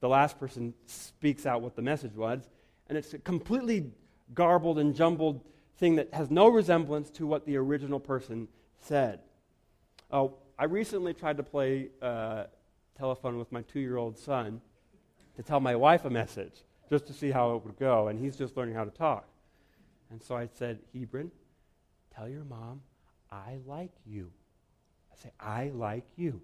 the 0.00 0.08
last 0.08 0.38
person 0.38 0.74
speaks 0.86 1.46
out 1.46 1.62
what 1.62 1.76
the 1.76 1.82
message 1.82 2.14
was, 2.14 2.48
and 2.88 2.98
it's 2.98 3.14
a 3.14 3.18
completely 3.18 3.90
garbled 4.34 4.78
and 4.78 4.94
jumbled 4.94 5.40
thing 5.78 5.96
that 5.96 6.12
has 6.12 6.30
no 6.30 6.48
resemblance 6.48 7.10
to 7.10 7.26
what 7.26 7.46
the 7.46 7.56
original 7.56 8.00
person 8.00 8.48
said. 8.80 9.20
Oh, 10.10 10.34
I 10.58 10.64
recently 10.64 11.14
tried 11.14 11.36
to 11.38 11.42
play 11.42 11.88
uh, 12.00 12.44
telephone 12.96 13.38
with 13.38 13.50
my 13.50 13.62
two 13.62 13.80
year 13.80 13.96
old 13.96 14.18
son 14.18 14.60
to 15.36 15.42
tell 15.42 15.60
my 15.60 15.74
wife 15.74 16.04
a 16.04 16.10
message 16.10 16.62
just 16.88 17.06
to 17.06 17.12
see 17.12 17.30
how 17.30 17.56
it 17.56 17.64
would 17.64 17.78
go, 17.78 18.08
and 18.08 18.18
he's 18.18 18.36
just 18.36 18.56
learning 18.56 18.74
how 18.74 18.84
to 18.84 18.90
talk. 18.90 19.26
And 20.10 20.22
so 20.22 20.36
I 20.36 20.46
said, 20.46 20.80
Hebron, 20.92 21.30
tell 22.14 22.28
your 22.28 22.44
mom 22.44 22.82
I 23.34 23.58
like 23.66 23.90
you. 24.06 24.30
I 25.12 25.16
say, 25.22 25.30
I 25.40 25.70
like 25.74 26.04
you. 26.16 26.40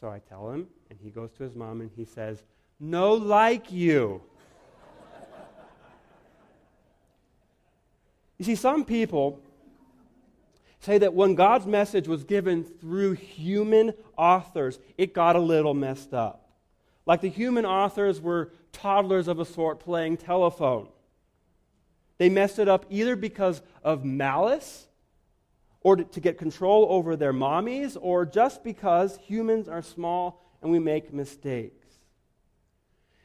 So 0.00 0.08
I 0.08 0.20
tell 0.20 0.50
him, 0.50 0.68
and 0.90 0.98
he 1.02 1.10
goes 1.10 1.32
to 1.32 1.42
his 1.42 1.56
mom 1.56 1.80
and 1.80 1.90
he 1.96 2.04
says, 2.04 2.42
No, 2.78 3.14
like 3.14 3.72
you. 3.72 4.22
You 8.38 8.44
see, 8.44 8.54
some 8.54 8.84
people 8.84 9.40
say 10.78 10.98
that 10.98 11.12
when 11.12 11.34
God's 11.34 11.66
message 11.66 12.06
was 12.06 12.22
given 12.22 12.62
through 12.62 13.14
human 13.14 13.92
authors, 14.16 14.78
it 14.96 15.12
got 15.12 15.34
a 15.34 15.40
little 15.40 15.74
messed 15.74 16.14
up. 16.14 16.48
Like 17.04 17.20
the 17.20 17.28
human 17.28 17.66
authors 17.66 18.20
were 18.20 18.52
toddlers 18.70 19.26
of 19.26 19.40
a 19.40 19.44
sort 19.44 19.80
playing 19.80 20.18
telephone. 20.18 20.86
They 22.18 22.28
messed 22.28 22.60
it 22.60 22.68
up 22.68 22.86
either 22.88 23.16
because 23.16 23.60
of 23.82 24.04
malice 24.04 24.87
or 25.80 25.96
to 25.96 26.20
get 26.20 26.38
control 26.38 26.86
over 26.90 27.16
their 27.16 27.32
mommies 27.32 27.96
or 28.00 28.26
just 28.26 28.64
because 28.64 29.16
humans 29.18 29.68
are 29.68 29.82
small 29.82 30.44
and 30.62 30.70
we 30.70 30.78
make 30.78 31.12
mistakes. 31.12 31.74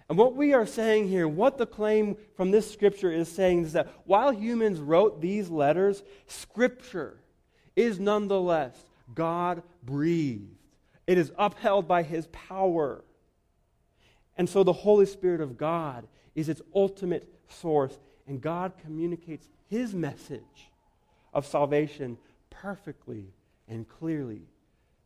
And 0.10 0.18
what 0.18 0.36
we 0.36 0.54
are 0.54 0.66
saying 0.66 1.08
here, 1.08 1.28
what 1.28 1.58
the 1.58 1.66
claim 1.66 2.18
from 2.36 2.52
this 2.52 2.72
scripture 2.72 3.12
is 3.12 3.32
saying, 3.32 3.64
is 3.64 3.74
that 3.74 3.90
while 4.06 4.32
humans 4.32 4.80
wrote 4.80 5.22
these 5.22 5.50
letters, 5.50 6.04
scripture 6.28 7.20
is 7.76 8.00
nonetheless 8.00 8.86
God 9.16 9.64
breathed. 9.82 10.56
It 11.08 11.18
is 11.18 11.32
upheld 11.38 11.88
by 11.88 12.04
his 12.04 12.28
power. 12.28 13.04
And 14.38 14.50
so 14.50 14.64
the 14.64 14.74
Holy 14.74 15.06
Spirit 15.06 15.42
of 15.42 15.58
God 15.58 16.08
is 16.36 16.50
its 16.50 16.62
ultimate 16.74 17.32
source, 17.50 18.00
and 18.28 18.42
God 18.42 18.74
communicates 18.82 19.48
his 19.70 19.94
message 19.94 20.72
of 21.34 21.46
salvation 21.46 22.18
perfectly 22.62 23.26
and 23.68 23.88
clearly. 23.88 24.42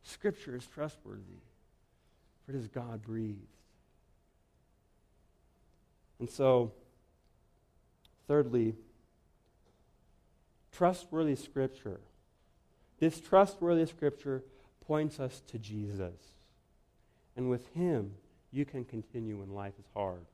Scripture 0.02 0.56
is 0.56 0.66
trustworthy, 0.66 1.42
for 2.44 2.52
it 2.52 2.56
is 2.56 2.68
God 2.68 3.02
breathed. 3.02 3.36
And 6.18 6.28
so, 6.28 6.72
thirdly, 8.26 8.74
trustworthy 10.72 11.36
Scripture. 11.36 12.00
This 12.98 13.20
trustworthy 13.20 13.86
Scripture 13.86 14.42
points 14.86 15.20
us 15.20 15.42
to 15.48 15.58
Jesus. 15.58 16.16
And 17.36 17.48
with 17.48 17.68
Him, 17.74 18.14
you 18.50 18.64
can 18.64 18.84
continue 18.84 19.36
when 19.36 19.52
life 19.52 19.74
is 19.78 19.86
hard. 19.94 20.24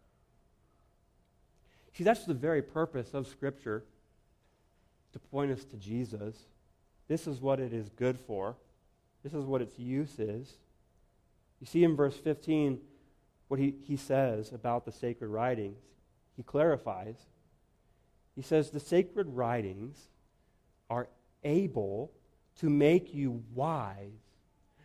See, 1.94 2.04
that's 2.04 2.24
the 2.24 2.34
very 2.34 2.62
purpose 2.62 3.12
of 3.12 3.26
Scripture 3.26 3.84
to 5.12 5.18
point 5.18 5.52
us 5.52 5.64
to 5.64 5.76
Jesus. 5.76 6.36
This 7.08 7.26
is 7.26 7.40
what 7.40 7.60
it 7.60 7.72
is 7.72 7.88
good 7.90 8.18
for, 8.18 8.56
this 9.22 9.34
is 9.34 9.44
what 9.44 9.62
its 9.62 9.78
use 9.78 10.18
is. 10.18 10.54
You 11.60 11.66
see 11.66 11.84
in 11.84 11.96
verse 11.96 12.16
15, 12.16 12.78
what 13.48 13.60
he, 13.60 13.74
he 13.86 13.96
says 13.96 14.52
about 14.52 14.84
the 14.84 14.92
sacred 14.92 15.28
writings. 15.28 15.78
He 16.36 16.42
clarifies. 16.42 17.16
He 18.34 18.42
says 18.42 18.70
the 18.70 18.80
sacred 18.80 19.28
writings 19.28 20.08
are 20.90 21.08
able 21.42 22.10
to 22.60 22.68
make 22.68 23.14
you 23.14 23.42
wise. 23.54 24.10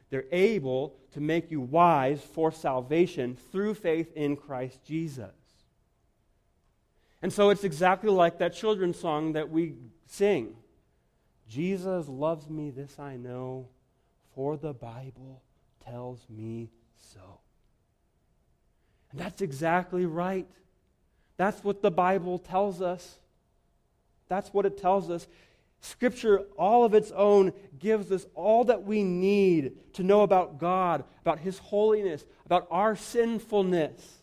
They're 0.09 0.25
able 0.31 0.95
to 1.13 1.19
make 1.19 1.51
you 1.51 1.61
wise 1.61 2.21
for 2.21 2.51
salvation 2.51 3.37
through 3.51 3.75
faith 3.75 4.11
in 4.15 4.35
Christ 4.35 4.83
Jesus. 4.85 5.31
And 7.21 7.33
so 7.33 7.49
it's 7.49 7.63
exactly 7.63 8.09
like 8.09 8.39
that 8.39 8.53
children's 8.53 8.99
song 8.99 9.33
that 9.33 9.49
we 9.49 9.75
sing 10.05 10.55
Jesus 11.49 12.07
loves 12.07 12.47
me, 12.47 12.69
this 12.69 12.99
I 12.99 13.17
know, 13.17 13.67
for 14.35 14.55
the 14.55 14.73
Bible 14.73 15.41
tells 15.83 16.25
me 16.29 16.69
so. 16.95 17.39
And 19.11 19.19
that's 19.19 19.41
exactly 19.41 20.05
right. 20.05 20.47
That's 21.37 21.63
what 21.63 21.81
the 21.81 21.89
Bible 21.89 22.37
tells 22.37 22.81
us. 22.81 23.19
That's 24.27 24.53
what 24.53 24.67
it 24.67 24.77
tells 24.77 25.09
us. 25.09 25.27
Scripture, 25.81 26.41
all 26.57 26.83
of 26.83 26.93
its 26.93 27.11
own, 27.11 27.53
gives 27.79 28.11
us 28.11 28.27
all 28.35 28.65
that 28.65 28.83
we 28.83 29.01
need 29.01 29.93
to 29.93 30.03
know 30.03 30.21
about 30.21 30.59
God, 30.59 31.03
about 31.21 31.39
His 31.39 31.57
holiness, 31.57 32.25
about 32.45 32.67
our 32.69 32.95
sinfulness, 32.95 34.19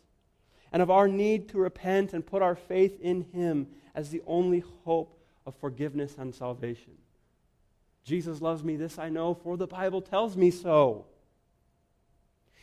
and 0.70 0.80
of 0.80 0.90
our 0.90 1.08
need 1.08 1.48
to 1.48 1.58
repent 1.58 2.12
and 2.12 2.24
put 2.24 2.42
our 2.42 2.54
faith 2.54 3.00
in 3.00 3.22
Him 3.32 3.66
as 3.94 4.10
the 4.10 4.22
only 4.26 4.62
hope 4.84 5.18
of 5.44 5.56
forgiveness 5.56 6.14
and 6.18 6.32
salvation. 6.32 6.92
Jesus 8.06 8.40
loves 8.40 8.62
me, 8.62 8.76
this 8.76 9.00
I 9.00 9.08
know, 9.08 9.34
for 9.34 9.56
the 9.56 9.66
Bible 9.66 10.00
tells 10.00 10.36
me 10.36 10.52
so. 10.52 11.06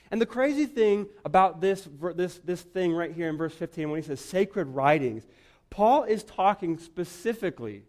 And 0.09 0.21
the 0.21 0.25
crazy 0.25 0.65
thing 0.65 1.07
about 1.25 1.59
this, 1.59 1.87
this, 2.15 2.39
this 2.45 2.61
thing 2.61 2.93
right 2.93 3.11
here 3.11 3.27
in 3.27 3.35
verse 3.35 3.53
15, 3.53 3.89
when 3.89 4.01
he 4.01 4.07
says 4.07 4.21
sacred 4.21 4.67
writings, 4.67 5.27
Paul 5.69 6.03
is 6.03 6.23
talking 6.23 6.77
specifically 6.77 7.83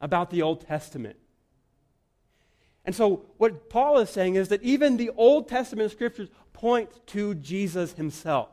about 0.00 0.30
the 0.30 0.42
Old 0.42 0.60
Testament. 0.60 1.16
And 2.84 2.94
so, 2.94 3.24
what 3.38 3.68
Paul 3.68 3.98
is 3.98 4.10
saying 4.10 4.36
is 4.36 4.48
that 4.48 4.62
even 4.62 4.96
the 4.96 5.10
Old 5.16 5.48
Testament 5.48 5.90
scriptures 5.90 6.28
point 6.52 7.04
to 7.08 7.34
Jesus 7.34 7.94
himself. 7.94 8.50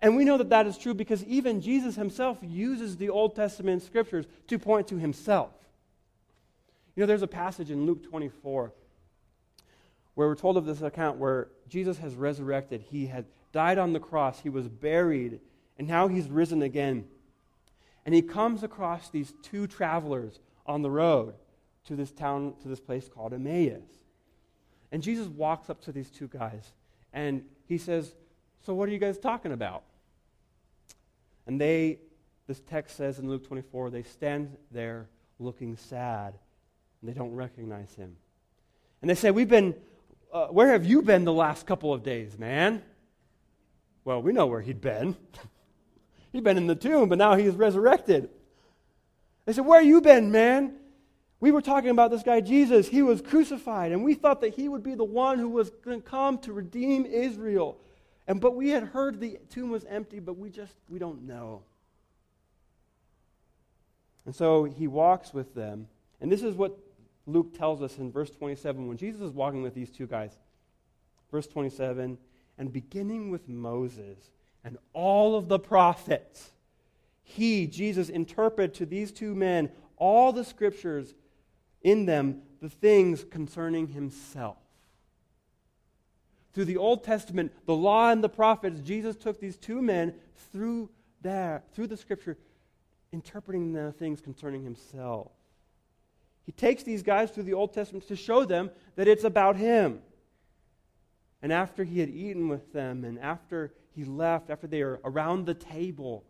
And 0.00 0.16
we 0.16 0.24
know 0.24 0.38
that 0.38 0.50
that 0.50 0.68
is 0.68 0.78
true 0.78 0.94
because 0.94 1.24
even 1.24 1.60
Jesus 1.60 1.96
himself 1.96 2.38
uses 2.40 2.96
the 2.96 3.08
Old 3.08 3.34
Testament 3.34 3.82
scriptures 3.82 4.26
to 4.46 4.58
point 4.60 4.86
to 4.88 4.96
himself. 4.96 5.50
You 6.98 7.02
know, 7.02 7.06
there's 7.06 7.22
a 7.22 7.28
passage 7.28 7.70
in 7.70 7.86
Luke 7.86 8.02
24 8.02 8.72
where 10.16 10.26
we're 10.26 10.34
told 10.34 10.56
of 10.56 10.66
this 10.66 10.82
account 10.82 11.16
where 11.16 11.46
Jesus 11.68 11.98
has 11.98 12.16
resurrected. 12.16 12.86
He 12.90 13.06
had 13.06 13.26
died 13.52 13.78
on 13.78 13.92
the 13.92 14.00
cross, 14.00 14.40
he 14.40 14.48
was 14.48 14.66
buried, 14.66 15.38
and 15.78 15.86
now 15.86 16.08
he's 16.08 16.26
risen 16.28 16.60
again. 16.60 17.06
And 18.04 18.16
he 18.16 18.20
comes 18.20 18.64
across 18.64 19.10
these 19.10 19.32
two 19.42 19.68
travelers 19.68 20.40
on 20.66 20.82
the 20.82 20.90
road 20.90 21.34
to 21.84 21.94
this 21.94 22.10
town, 22.10 22.54
to 22.62 22.68
this 22.68 22.80
place 22.80 23.08
called 23.08 23.32
Emmaus. 23.32 23.84
And 24.90 25.00
Jesus 25.00 25.28
walks 25.28 25.70
up 25.70 25.80
to 25.82 25.92
these 25.92 26.10
two 26.10 26.26
guys 26.26 26.72
and 27.12 27.44
he 27.68 27.78
says, 27.78 28.12
So, 28.62 28.74
what 28.74 28.88
are 28.88 28.92
you 28.92 28.98
guys 28.98 29.18
talking 29.18 29.52
about? 29.52 29.84
And 31.46 31.60
they, 31.60 32.00
this 32.48 32.58
text 32.58 32.96
says 32.96 33.20
in 33.20 33.28
Luke 33.28 33.46
24, 33.46 33.90
they 33.90 34.02
stand 34.02 34.56
there 34.72 35.06
looking 35.38 35.76
sad 35.76 36.34
and 37.00 37.08
they 37.08 37.14
don't 37.14 37.34
recognize 37.34 37.94
him. 37.94 38.16
And 39.00 39.10
they 39.10 39.14
say, 39.14 39.30
We've 39.30 39.48
been, 39.48 39.74
uh, 40.32 40.46
where 40.46 40.72
have 40.72 40.84
you 40.84 41.02
been 41.02 41.24
the 41.24 41.32
last 41.32 41.66
couple 41.66 41.92
of 41.92 42.02
days, 42.02 42.38
man? 42.38 42.82
Well, 44.04 44.22
we 44.22 44.32
know 44.32 44.46
where 44.46 44.60
he'd 44.60 44.80
been. 44.80 45.16
He'd 46.32 46.44
been 46.44 46.58
in 46.58 46.66
the 46.66 46.74
tomb, 46.74 47.08
but 47.08 47.16
now 47.16 47.36
he's 47.36 47.54
resurrected. 47.54 48.28
They 49.46 49.54
said, 49.54 49.64
Where 49.64 49.80
have 49.80 49.88
you 49.88 50.02
been, 50.02 50.30
man? 50.30 50.74
We 51.40 51.52
were 51.52 51.62
talking 51.62 51.90
about 51.90 52.10
this 52.10 52.22
guy, 52.22 52.40
Jesus. 52.40 52.88
He 52.88 53.00
was 53.00 53.22
crucified, 53.22 53.92
and 53.92 54.04
we 54.04 54.14
thought 54.14 54.40
that 54.42 54.54
he 54.54 54.68
would 54.68 54.82
be 54.82 54.94
the 54.94 55.04
one 55.04 55.38
who 55.38 55.48
was 55.48 55.70
going 55.70 56.02
to 56.02 56.06
come 56.06 56.36
to 56.38 56.52
redeem 56.52 57.06
Israel. 57.06 57.78
And 58.26 58.40
but 58.40 58.54
we 58.54 58.68
had 58.70 58.82
heard 58.82 59.20
the 59.20 59.38
tomb 59.48 59.70
was 59.70 59.84
empty, 59.86 60.20
but 60.20 60.36
we 60.36 60.50
just 60.50 60.74
we 60.90 60.98
don't 60.98 61.26
know. 61.26 61.62
And 64.26 64.34
so 64.34 64.64
he 64.64 64.86
walks 64.86 65.32
with 65.32 65.54
them. 65.54 65.88
And 66.20 66.30
this 66.30 66.42
is 66.42 66.54
what 66.54 66.78
Luke 67.28 67.56
tells 67.56 67.82
us 67.82 67.98
in 67.98 68.10
verse 68.10 68.30
27 68.30 68.88
when 68.88 68.96
Jesus 68.96 69.20
is 69.20 69.32
walking 69.32 69.62
with 69.62 69.74
these 69.74 69.90
two 69.90 70.06
guys. 70.06 70.38
Verse 71.30 71.46
27 71.46 72.16
and 72.56 72.72
beginning 72.72 73.30
with 73.30 73.48
Moses 73.48 74.30
and 74.64 74.78
all 74.94 75.36
of 75.36 75.48
the 75.48 75.58
prophets. 75.58 76.50
He, 77.22 77.66
Jesus, 77.66 78.08
interpreted 78.08 78.74
to 78.74 78.86
these 78.86 79.12
two 79.12 79.34
men 79.34 79.70
all 79.96 80.32
the 80.32 80.44
scriptures 80.44 81.14
in 81.82 82.06
them, 82.06 82.40
the 82.60 82.70
things 82.70 83.24
concerning 83.30 83.88
himself. 83.88 84.56
Through 86.54 86.64
the 86.64 86.78
Old 86.78 87.04
Testament, 87.04 87.52
the 87.66 87.76
law 87.76 88.10
and 88.10 88.24
the 88.24 88.28
prophets, 88.28 88.80
Jesus 88.80 89.14
took 89.16 89.38
these 89.38 89.58
two 89.58 89.82
men 89.82 90.14
through 90.50 90.88
there, 91.20 91.62
through 91.74 91.88
the 91.88 91.96
scripture, 91.96 92.38
interpreting 93.12 93.72
the 93.72 93.92
things 93.92 94.20
concerning 94.20 94.64
himself. 94.64 95.30
He 96.48 96.52
takes 96.52 96.82
these 96.82 97.02
guys 97.02 97.30
through 97.30 97.42
the 97.42 97.52
Old 97.52 97.74
Testament 97.74 98.08
to 98.08 98.16
show 98.16 98.46
them 98.46 98.70
that 98.96 99.06
it's 99.06 99.24
about 99.24 99.56
him. 99.56 100.00
And 101.42 101.52
after 101.52 101.84
he 101.84 102.00
had 102.00 102.08
eaten 102.08 102.48
with 102.48 102.72
them, 102.72 103.04
and 103.04 103.18
after 103.18 103.74
he 103.94 104.04
left, 104.04 104.48
after 104.48 104.66
they 104.66 104.80
are 104.80 104.98
around 105.04 105.44
the 105.44 105.52
table 105.52 106.24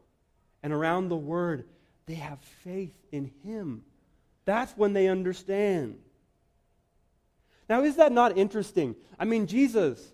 and 0.60 0.72
around 0.72 1.08
the 1.08 1.16
word, 1.16 1.68
they 2.06 2.16
have 2.16 2.40
faith 2.64 2.98
in 3.12 3.30
him. 3.44 3.84
That's 4.44 4.76
when 4.76 4.92
they 4.92 5.06
understand. 5.06 6.00
Now, 7.68 7.84
is 7.84 7.94
that 7.94 8.10
not 8.10 8.36
interesting? 8.36 8.96
I 9.20 9.24
mean, 9.24 9.46
Jesus, 9.46 10.04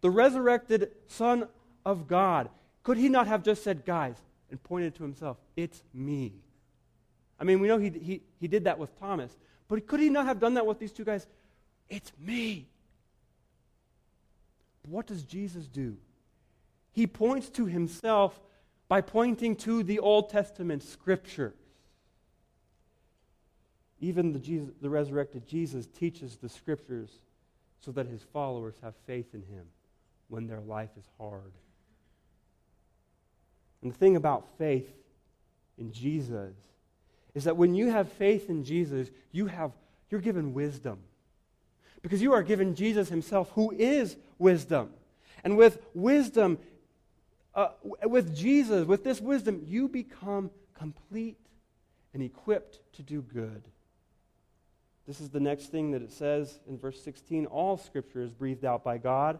the 0.00 0.10
resurrected 0.10 0.90
Son 1.06 1.46
of 1.84 2.08
God, 2.08 2.48
could 2.82 2.96
he 2.96 3.08
not 3.08 3.28
have 3.28 3.44
just 3.44 3.62
said, 3.62 3.84
guys, 3.84 4.16
and 4.50 4.60
pointed 4.60 4.96
to 4.96 5.04
himself, 5.04 5.36
it's 5.56 5.84
me? 5.94 6.32
I 7.38 7.44
mean, 7.44 7.60
we 7.60 7.68
know 7.68 7.78
he, 7.78 7.90
he, 7.90 8.22
he 8.40 8.48
did 8.48 8.64
that 8.64 8.78
with 8.78 8.98
Thomas, 8.98 9.36
but 9.68 9.86
could 9.86 10.00
he 10.00 10.08
not 10.08 10.26
have 10.26 10.40
done 10.40 10.54
that 10.54 10.66
with 10.66 10.78
these 10.78 10.92
two 10.92 11.04
guys? 11.04 11.26
It's 11.88 12.12
me. 12.18 12.68
But 14.82 14.90
what 14.90 15.06
does 15.06 15.22
Jesus 15.22 15.66
do? 15.66 15.96
He 16.92 17.06
points 17.06 17.50
to 17.50 17.66
himself 17.66 18.40
by 18.88 19.00
pointing 19.00 19.56
to 19.56 19.82
the 19.82 19.98
Old 19.98 20.30
Testament 20.30 20.82
scriptures. 20.82 21.54
Even 24.00 24.32
the, 24.32 24.38
Jesus, 24.38 24.70
the 24.80 24.90
resurrected 24.90 25.46
Jesus 25.46 25.86
teaches 25.86 26.36
the 26.36 26.48
scriptures 26.48 27.20
so 27.80 27.92
that 27.92 28.06
his 28.06 28.22
followers 28.32 28.74
have 28.82 28.94
faith 29.06 29.34
in 29.34 29.42
him 29.42 29.66
when 30.28 30.46
their 30.46 30.60
life 30.60 30.90
is 30.98 31.08
hard. 31.18 31.52
And 33.82 33.92
the 33.92 33.96
thing 33.96 34.16
about 34.16 34.46
faith 34.58 34.90
in 35.78 35.92
Jesus 35.92 36.54
is 37.36 37.44
that 37.44 37.58
when 37.58 37.74
you 37.74 37.90
have 37.90 38.10
faith 38.12 38.48
in 38.48 38.64
Jesus, 38.64 39.10
you 39.30 39.46
have, 39.46 39.72
you're 40.10 40.22
given 40.22 40.54
wisdom. 40.54 41.00
Because 42.00 42.22
you 42.22 42.32
are 42.32 42.42
given 42.42 42.74
Jesus 42.74 43.10
himself, 43.10 43.50
who 43.50 43.72
is 43.72 44.16
wisdom. 44.38 44.88
And 45.44 45.58
with 45.58 45.78
wisdom, 45.92 46.58
uh, 47.54 47.68
with 47.82 48.34
Jesus, 48.34 48.86
with 48.86 49.04
this 49.04 49.20
wisdom, 49.20 49.60
you 49.66 49.86
become 49.86 50.50
complete 50.72 51.36
and 52.14 52.22
equipped 52.22 52.80
to 52.94 53.02
do 53.02 53.20
good. 53.20 53.62
This 55.06 55.20
is 55.20 55.28
the 55.28 55.38
next 55.38 55.66
thing 55.66 55.90
that 55.90 56.00
it 56.00 56.12
says 56.12 56.58
in 56.66 56.78
verse 56.78 57.02
16 57.02 57.44
all 57.44 57.76
scripture 57.76 58.22
is 58.22 58.32
breathed 58.32 58.64
out 58.64 58.82
by 58.82 58.96
God 58.96 59.38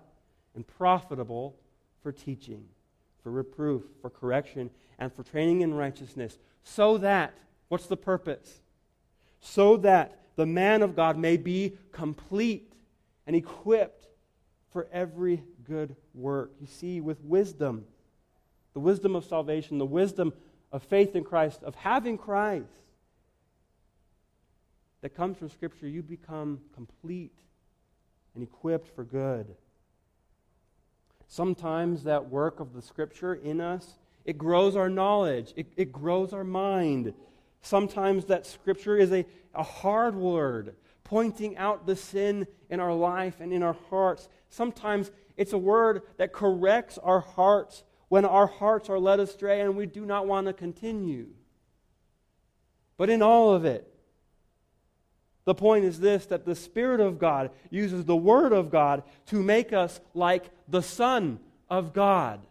and 0.54 0.66
profitable 0.66 1.56
for 2.02 2.12
teaching, 2.12 2.66
for 3.22 3.30
reproof, 3.30 3.84
for 4.02 4.10
correction, 4.10 4.68
and 4.98 5.10
for 5.14 5.22
training 5.22 5.62
in 5.62 5.72
righteousness, 5.72 6.36
so 6.62 6.98
that, 6.98 7.32
what's 7.68 7.86
the 7.86 7.96
purpose? 7.96 8.60
So 9.40 9.76
that 9.78 10.18
the 10.36 10.46
man 10.46 10.82
of 10.82 10.94
God 10.94 11.16
may 11.16 11.36
be 11.36 11.76
complete 11.92 12.72
and 13.26 13.34
equipped 13.34 14.06
for 14.70 14.86
every 14.92 15.42
good 15.64 15.96
work. 16.14 16.52
You 16.60 16.66
see, 16.66 17.00
with 17.00 17.20
wisdom, 17.22 17.86
the 18.74 18.80
wisdom 18.80 19.16
of 19.16 19.24
salvation, 19.24 19.78
the 19.78 19.86
wisdom 19.86 20.32
of 20.70 20.82
faith 20.82 21.16
in 21.16 21.24
Christ, 21.24 21.62
of 21.62 21.74
having 21.76 22.18
Christ 22.18 22.66
that 25.00 25.14
comes 25.14 25.38
from 25.38 25.48
Scripture, 25.48 25.88
you 25.88 26.02
become 26.02 26.60
complete 26.74 27.32
and 28.34 28.42
equipped 28.42 28.94
for 28.94 29.04
good. 29.04 29.46
Sometimes 31.28 32.04
that 32.04 32.28
work 32.28 32.60
of 32.60 32.74
the 32.74 32.82
Scripture 32.82 33.34
in 33.34 33.60
us, 33.60 33.98
it 34.24 34.36
grows 34.36 34.76
our 34.76 34.88
knowledge, 34.88 35.52
it, 35.56 35.66
it 35.76 35.92
grows 35.92 36.32
our 36.32 36.44
mind. 36.44 37.14
Sometimes 37.66 38.26
that 38.26 38.46
Scripture 38.46 38.96
is 38.96 39.10
a, 39.10 39.26
a 39.52 39.64
hard 39.64 40.14
word, 40.14 40.76
pointing 41.02 41.56
out 41.56 41.84
the 41.84 41.96
sin 41.96 42.46
in 42.70 42.78
our 42.78 42.94
life 42.94 43.40
and 43.40 43.52
in 43.52 43.64
our 43.64 43.76
hearts. 43.90 44.28
Sometimes 44.48 45.10
it's 45.36 45.52
a 45.52 45.58
word 45.58 46.02
that 46.16 46.32
corrects 46.32 46.96
our 46.98 47.18
hearts 47.18 47.82
when 48.06 48.24
our 48.24 48.46
hearts 48.46 48.88
are 48.88 49.00
led 49.00 49.18
astray 49.18 49.62
and 49.62 49.76
we 49.76 49.84
do 49.84 50.06
not 50.06 50.28
want 50.28 50.46
to 50.46 50.52
continue. 50.52 51.26
But 52.96 53.10
in 53.10 53.20
all 53.20 53.52
of 53.52 53.64
it, 53.64 53.92
the 55.44 55.54
point 55.56 55.86
is 55.86 55.98
this 55.98 56.24
that 56.26 56.44
the 56.44 56.54
Spirit 56.54 57.00
of 57.00 57.18
God 57.18 57.50
uses 57.68 58.04
the 58.04 58.14
Word 58.14 58.52
of 58.52 58.70
God 58.70 59.02
to 59.26 59.42
make 59.42 59.72
us 59.72 60.00
like 60.14 60.50
the 60.68 60.82
Son 60.82 61.40
of 61.68 61.92
God. 61.92 62.46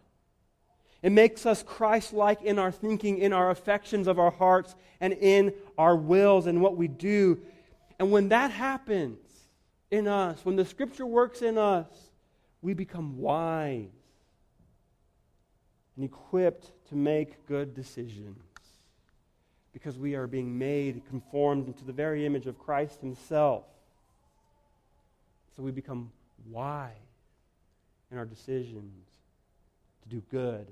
It 1.02 1.12
makes 1.12 1.46
us 1.46 1.62
Christ 1.62 2.12
like 2.12 2.42
in 2.42 2.58
our 2.58 2.72
thinking, 2.72 3.18
in 3.18 3.32
our 3.32 3.50
affections 3.50 4.06
of 4.06 4.18
our 4.18 4.30
hearts, 4.30 4.74
and 5.00 5.12
in 5.12 5.52
our 5.78 5.94
wills 5.94 6.46
and 6.46 6.60
what 6.60 6.76
we 6.76 6.88
do. 6.88 7.38
And 7.98 8.10
when 8.10 8.28
that 8.30 8.50
happens 8.50 9.18
in 9.90 10.08
us, 10.08 10.44
when 10.44 10.56
the 10.56 10.64
Scripture 10.64 11.06
works 11.06 11.42
in 11.42 11.58
us, 11.58 11.86
we 12.62 12.74
become 12.74 13.18
wise 13.18 13.88
and 15.94 16.04
equipped 16.04 16.72
to 16.88 16.96
make 16.96 17.46
good 17.46 17.74
decisions. 17.74 18.42
because 19.76 19.98
we 19.98 20.14
are 20.14 20.26
being 20.26 20.56
made 20.56 21.02
conformed 21.06 21.66
into 21.66 21.84
the 21.84 21.92
very 21.92 22.24
image 22.24 22.46
of 22.46 22.58
Christ 22.58 22.98
Himself. 23.02 23.62
So 25.54 25.62
we 25.62 25.70
become 25.70 26.10
wise 26.50 26.92
in 28.10 28.16
our 28.16 28.24
decisions 28.24 29.06
to 30.02 30.08
do 30.08 30.22
good. 30.30 30.66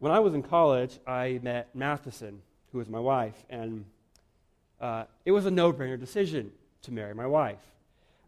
When 0.00 0.12
I 0.12 0.20
was 0.20 0.32
in 0.32 0.44
college, 0.44 1.00
I 1.08 1.40
met 1.42 1.74
Matheson, 1.74 2.40
who 2.70 2.78
was 2.78 2.88
my 2.88 3.00
wife, 3.00 3.34
and 3.50 3.84
uh, 4.80 5.04
it 5.24 5.32
was 5.32 5.44
a 5.44 5.50
no 5.50 5.72
brainer 5.72 5.98
decision 5.98 6.52
to 6.82 6.92
marry 6.92 7.14
my 7.14 7.26
wife. 7.26 7.58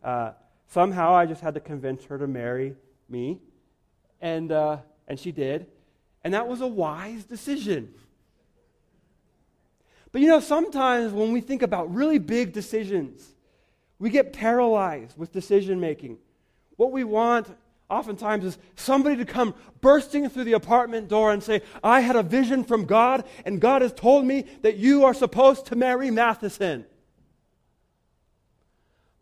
Uh, 0.03 0.33
somehow 0.67 1.15
I 1.15 1.27
just 1.27 1.41
had 1.41 1.55
to 1.55 1.61
convince 1.61 2.05
her 2.07 2.19
to 2.19 2.27
marry 2.27 2.75
me, 3.09 3.39
and, 4.21 4.51
uh, 4.51 4.79
and 5.07 5.19
she 5.19 5.31
did. 5.31 5.67
And 6.25 6.35
that 6.35 6.49
was 6.49 6.61
a 6.61 6.67
wise 6.67 7.23
decision. 7.23 7.95
But 10.11 10.23
you 10.23 10.27
know, 10.29 10.41
sometimes 10.41 11.13
when 11.13 11.31
we 11.31 11.41
think 11.41 11.63
about 11.63 11.95
really 11.95 12.19
big 12.19 12.53
decisions, 12.53 13.33
we 14.01 14.11
get 14.11 14.33
paralyzed 14.33 15.17
with 15.17 15.31
decision 15.31 15.79
making. 15.79 16.19
What 16.75 16.91
we 16.91 17.05
want 17.05 17.47
oftentimes 17.91 18.45
is 18.45 18.59
somebody 18.77 19.17
to 19.17 19.25
come 19.25 19.55
bursting 19.81 20.29
through 20.29 20.45
the 20.45 20.53
apartment 20.53 21.09
door 21.09 21.33
and 21.33 21.43
say, 21.43 21.63
I 21.83 22.01
had 22.01 22.17
a 22.17 22.23
vision 22.23 22.65
from 22.65 22.85
God, 22.85 23.25
and 23.45 23.61
God 23.61 23.83
has 23.83 23.93
told 23.93 24.25
me 24.25 24.47
that 24.63 24.77
you 24.77 25.05
are 25.05 25.15
supposed 25.15 25.67
to 25.67 25.77
marry 25.77 26.11
Matheson. 26.11 26.87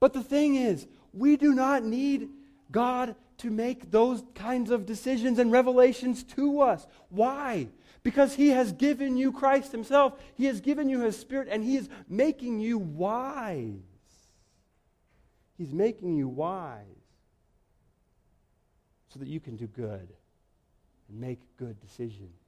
But 0.00 0.12
the 0.12 0.22
thing 0.22 0.54
is, 0.54 0.86
we 1.12 1.36
do 1.36 1.54
not 1.54 1.82
need 1.82 2.28
God 2.70 3.16
to 3.38 3.50
make 3.50 3.90
those 3.90 4.22
kinds 4.34 4.70
of 4.70 4.84
decisions 4.84 5.38
and 5.38 5.50
revelations 5.50 6.22
to 6.24 6.60
us. 6.60 6.86
Why? 7.08 7.68
Because 8.02 8.34
He 8.34 8.50
has 8.50 8.72
given 8.72 9.16
you 9.16 9.32
Christ 9.32 9.72
Himself, 9.72 10.20
He 10.34 10.44
has 10.44 10.60
given 10.60 10.88
you 10.88 11.00
His 11.00 11.18
Spirit, 11.18 11.48
and 11.50 11.64
He 11.64 11.76
is 11.76 11.88
making 12.08 12.60
you 12.60 12.78
wise. 12.78 13.74
He's 15.56 15.72
making 15.72 16.16
you 16.16 16.28
wise 16.28 16.97
so 19.12 19.18
that 19.18 19.28
you 19.28 19.40
can 19.40 19.56
do 19.56 19.66
good 19.66 20.08
and 21.08 21.20
make 21.20 21.38
good 21.56 21.80
decisions. 21.80 22.40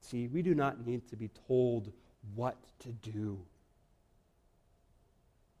See, 0.00 0.28
we 0.28 0.42
do 0.42 0.54
not 0.54 0.86
need 0.86 1.08
to 1.08 1.16
be 1.16 1.30
told 1.46 1.92
what 2.34 2.56
to 2.80 2.88
do. 2.88 3.38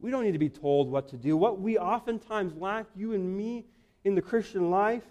We 0.00 0.10
don't 0.10 0.24
need 0.24 0.32
to 0.32 0.38
be 0.38 0.48
told 0.48 0.90
what 0.90 1.08
to 1.08 1.16
do. 1.16 1.36
What 1.36 1.60
we 1.60 1.78
oftentimes 1.78 2.54
lack, 2.54 2.86
you 2.96 3.12
and 3.12 3.36
me, 3.36 3.66
in 4.04 4.14
the 4.14 4.22
Christian 4.22 4.70
life, 4.70 5.04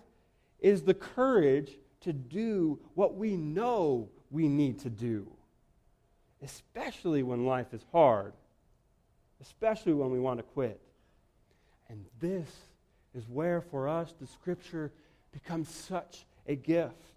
is 0.60 0.82
the 0.82 0.94
courage 0.94 1.78
to 2.02 2.12
do 2.12 2.80
what 2.96 3.16
we 3.16 3.36
know 3.36 4.10
we 4.32 4.48
need 4.48 4.80
to 4.80 4.90
do, 4.90 5.28
especially 6.44 7.24
when 7.24 7.46
life 7.46 7.74
is 7.74 7.86
hard, 7.92 8.34
especially 9.42 9.94
when 9.94 10.10
we 10.12 10.20
want 10.20 10.40
to 10.40 10.44
quit. 10.44 10.82
And 11.90 12.06
this 12.20 12.50
is 13.16 13.28
where, 13.28 13.62
for 13.62 13.88
us, 13.88 14.14
the 14.20 14.28
Scripture 14.28 14.92
becomes 15.32 15.70
such 15.70 16.26
a 16.48 16.56
gift. 16.56 17.14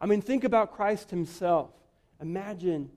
I 0.00 0.06
mean, 0.06 0.22
think 0.22 0.44
about 0.44 0.72
Christ 0.72 1.10
himself. 1.10 1.70
Imagine 2.20 2.90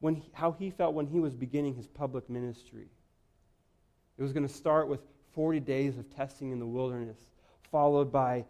when 0.00 0.16
he, 0.16 0.30
how 0.32 0.52
he 0.52 0.70
felt 0.70 0.94
when 0.94 1.06
he 1.06 1.20
was 1.20 1.34
beginning 1.34 1.74
his 1.74 1.86
public 1.86 2.28
ministry. 2.30 2.88
It 4.18 4.22
was 4.22 4.32
going 4.32 4.46
to 4.46 4.52
start 4.52 4.88
with 4.88 5.00
40 5.34 5.60
days 5.60 5.98
of 5.98 6.14
testing 6.14 6.52
in 6.52 6.58
the 6.58 6.66
wilderness, 6.66 7.18
followed 7.70 8.12
by 8.12 8.44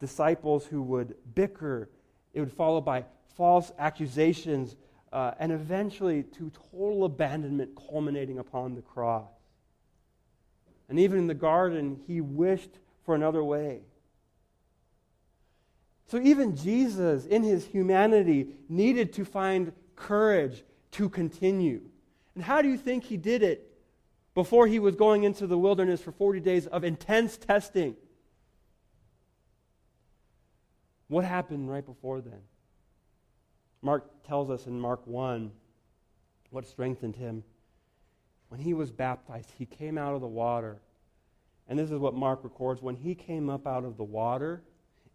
disciples 0.00 0.66
who 0.66 0.82
would 0.82 1.14
bicker. 1.34 1.88
It 2.34 2.40
would 2.40 2.52
follow 2.52 2.80
by 2.80 3.04
false 3.36 3.72
accusations, 3.78 4.76
uh, 5.12 5.32
and 5.38 5.50
eventually 5.50 6.22
to 6.22 6.50
total 6.72 7.04
abandonment 7.04 7.70
culminating 7.90 8.38
upon 8.38 8.74
the 8.74 8.82
cross. 8.82 9.30
And 10.88 10.98
even 10.98 11.18
in 11.18 11.26
the 11.26 11.34
garden, 11.34 12.00
he 12.06 12.20
wished 12.20 12.70
for 13.04 13.14
another 13.14 13.44
way. 13.44 13.80
So 16.06 16.18
even 16.18 16.56
Jesus, 16.56 17.26
in 17.26 17.42
his 17.42 17.66
humanity, 17.66 18.48
needed 18.68 19.12
to 19.14 19.24
find 19.24 19.72
courage 19.94 20.64
to 20.92 21.08
continue. 21.08 21.82
And 22.34 22.42
how 22.42 22.62
do 22.62 22.68
you 22.68 22.78
think 22.78 23.04
he 23.04 23.18
did 23.18 23.42
it 23.42 23.70
before 24.34 24.66
he 24.66 24.78
was 24.78 24.94
going 24.94 25.24
into 25.24 25.46
the 25.46 25.58
wilderness 25.58 26.00
for 26.00 26.12
40 26.12 26.40
days 26.40 26.66
of 26.66 26.84
intense 26.84 27.36
testing? 27.36 27.94
What 31.08 31.24
happened 31.24 31.68
right 31.70 31.84
before 31.84 32.20
then? 32.20 32.40
Mark 33.82 34.06
tells 34.26 34.50
us 34.50 34.66
in 34.66 34.78
Mark 34.80 35.06
1 35.06 35.50
what 36.50 36.66
strengthened 36.66 37.16
him. 37.16 37.44
When 38.48 38.60
he 38.60 38.74
was 38.74 38.90
baptized, 38.90 39.50
he 39.58 39.66
came 39.66 39.98
out 39.98 40.14
of 40.14 40.20
the 40.20 40.26
water. 40.26 40.80
And 41.68 41.78
this 41.78 41.90
is 41.90 41.98
what 41.98 42.14
Mark 42.14 42.40
records. 42.42 42.82
When 42.82 42.96
he 42.96 43.14
came 43.14 43.50
up 43.50 43.66
out 43.66 43.84
of 43.84 43.96
the 43.96 44.04
water, 44.04 44.62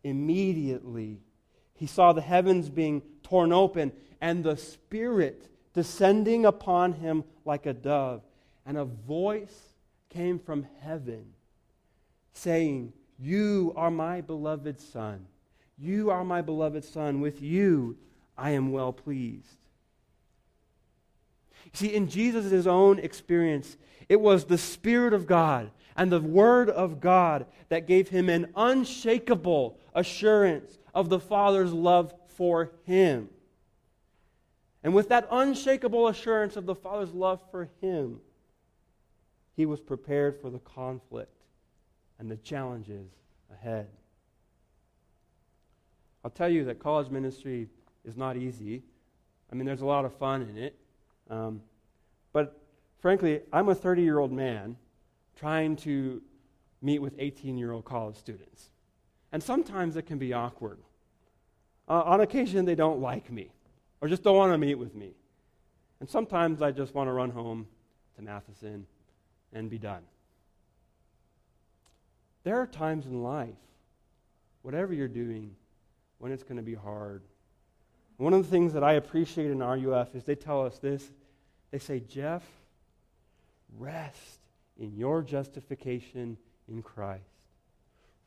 immediately 0.04 1.20
he 1.74 1.88
saw 1.88 2.14
the 2.14 2.22
heavens 2.22 2.70
being 2.70 3.02
torn 3.24 3.52
open 3.52 3.92
and 4.22 4.44
the 4.44 4.56
Spirit 4.56 5.50
descending 5.74 6.46
upon 6.46 6.94
him 6.94 7.24
like 7.46 7.66
a 7.66 7.74
dove. 7.74 8.22
And 8.66 8.78
a 8.78 8.86
voice 8.86 9.74
came 10.10 10.40
from 10.40 10.68
heaven 10.82 11.26
saying, 12.34 12.94
You 13.20 13.74
are 13.76 13.92
my 13.92 14.22
beloved 14.22 14.80
Son. 14.80 15.26
You 15.78 16.12
are 16.12 16.24
my 16.24 16.42
beloved 16.42 16.86
Son. 16.86 17.20
With 17.20 17.42
you 17.42 17.98
I 18.38 18.52
am 18.52 18.72
well 18.72 18.94
pleased. 18.94 19.58
See, 21.74 21.94
in 21.94 22.08
Jesus' 22.08 22.68
own 22.68 23.00
experience, 23.00 23.78
it 24.08 24.22
was 24.22 24.46
the 24.46 24.58
Spirit 24.58 25.14
of 25.14 25.26
God 25.26 25.72
and 25.96 26.12
the 26.12 26.22
Word 26.22 26.70
of 26.70 27.00
God 27.00 27.46
that 27.70 27.88
gave 27.88 28.10
him 28.10 28.30
an 28.30 28.52
unshakable 28.56 29.78
assurance 29.94 30.78
of 30.94 31.10
the 31.10 31.20
Father's 31.20 31.74
love 31.74 32.14
for 32.28 32.72
him. 32.86 33.30
And 34.84 34.94
with 34.94 35.10
that 35.10 35.28
unshakable 35.32 36.08
assurance 36.08 36.56
of 36.56 36.66
the 36.66 36.76
Father's 36.76 37.14
love 37.14 37.40
for 37.52 37.70
him, 37.82 38.20
he 39.56 39.66
was 39.66 39.80
prepared 39.80 40.40
for 40.42 40.50
the 40.50 40.60
conflict 40.60 41.44
and 42.20 42.30
the 42.30 42.38
challenges 42.38 43.08
ahead. 43.52 43.88
I'll 46.24 46.32
tell 46.32 46.50
you 46.50 46.66
that 46.66 46.80
college 46.80 47.10
ministry 47.10 47.68
is 48.06 48.18
not 48.18 48.38
easy. 48.38 48.84
I 49.52 49.56
mean, 49.56 49.66
there's 49.66 49.82
a 49.82 49.86
lot 49.86 50.06
of 50.06 50.14
fun 50.16 50.42
in 50.44 50.58
it. 50.58 50.78
Um, 51.30 51.62
but 52.32 52.60
frankly, 53.00 53.42
I'm 53.52 53.70
a 53.70 53.76
30 53.76 54.02
year 54.02 54.20
old 54.20 54.32
man 54.32 54.78
trying 55.36 55.76
to 55.78 56.22
meet 56.82 57.00
with 57.00 57.16
18 57.18 57.58
year 57.58 57.72
old 57.72 57.86
college 57.86 58.16
students. 58.16 58.70
And 59.32 59.42
sometimes 59.42 59.96
it 59.96 60.06
can 60.06 60.18
be 60.20 60.34
awkward. 60.34 60.80
Uh, 61.88 62.04
on 62.06 62.22
occasion, 62.22 62.66
they 62.66 62.76
don't 62.76 63.00
like 63.00 63.32
me 63.32 63.52
or 64.02 64.08
just 64.08 64.24
don't 64.24 64.38
want 64.38 64.52
to 64.52 64.58
meet 64.58 64.76
with 64.76 64.96
me. 64.96 65.16
And 66.00 66.10
sometimes 66.10 66.62
I 66.62 66.72
just 66.72 66.94
want 66.94 67.08
to 67.08 67.14
run 67.14 67.30
home 67.30 67.68
to 68.16 68.22
Matheson 68.22 68.86
and 69.54 69.70
be 69.70 69.78
done. 69.78 70.04
There 72.44 72.60
are 72.60 72.68
times 72.68 73.06
in 73.06 73.24
life, 73.24 73.56
whatever 74.62 74.94
you're 74.94 75.08
doing, 75.08 75.56
when 76.18 76.32
it's 76.32 76.44
going 76.44 76.58
to 76.58 76.64
be 76.64 76.74
hard. 76.74 77.22
One 78.18 78.34
of 78.34 78.44
the 78.44 78.50
things 78.50 78.74
that 78.74 78.84
I 78.84 78.94
appreciate 78.94 79.50
in 79.52 79.60
RUF 79.60 80.16
is 80.16 80.24
they 80.24 80.36
tell 80.36 80.66
us 80.66 80.78
this. 80.80 81.10
They 81.72 81.80
say, 81.80 82.00
Jeff, 82.00 82.44
rest 83.78 84.40
in 84.78 84.96
your 84.96 85.22
justification 85.22 86.38
in 86.68 86.82
Christ. 86.84 87.24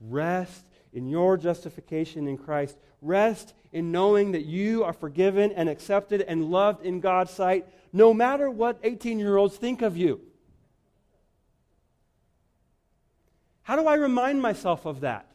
Rest 0.01 0.65
in 0.93 1.09
your 1.09 1.37
justification 1.37 2.27
in 2.27 2.37
Christ. 2.37 2.77
Rest 3.01 3.55
in 3.73 3.93
knowing 3.93 4.33
that 4.33 4.45
you 4.45 4.85
are 4.85 4.93
forgiven 4.93 5.53
and 5.53 5.69
accepted 5.69 6.23
and 6.23 6.51
loved 6.51 6.85
in 6.85 7.01
God's 7.01 7.31
sight, 7.31 7.67
no 7.93 8.13
matter 8.13 8.51
what 8.51 8.79
18 8.83 9.19
year 9.19 9.37
olds 9.37 9.57
think 9.57 9.83
of 9.83 9.97
you. 9.97 10.21
How 13.63 13.77
do 13.77 13.87
I 13.87 13.95
remind 13.95 14.41
myself 14.41 14.87
of 14.87 15.01
that? 15.01 15.27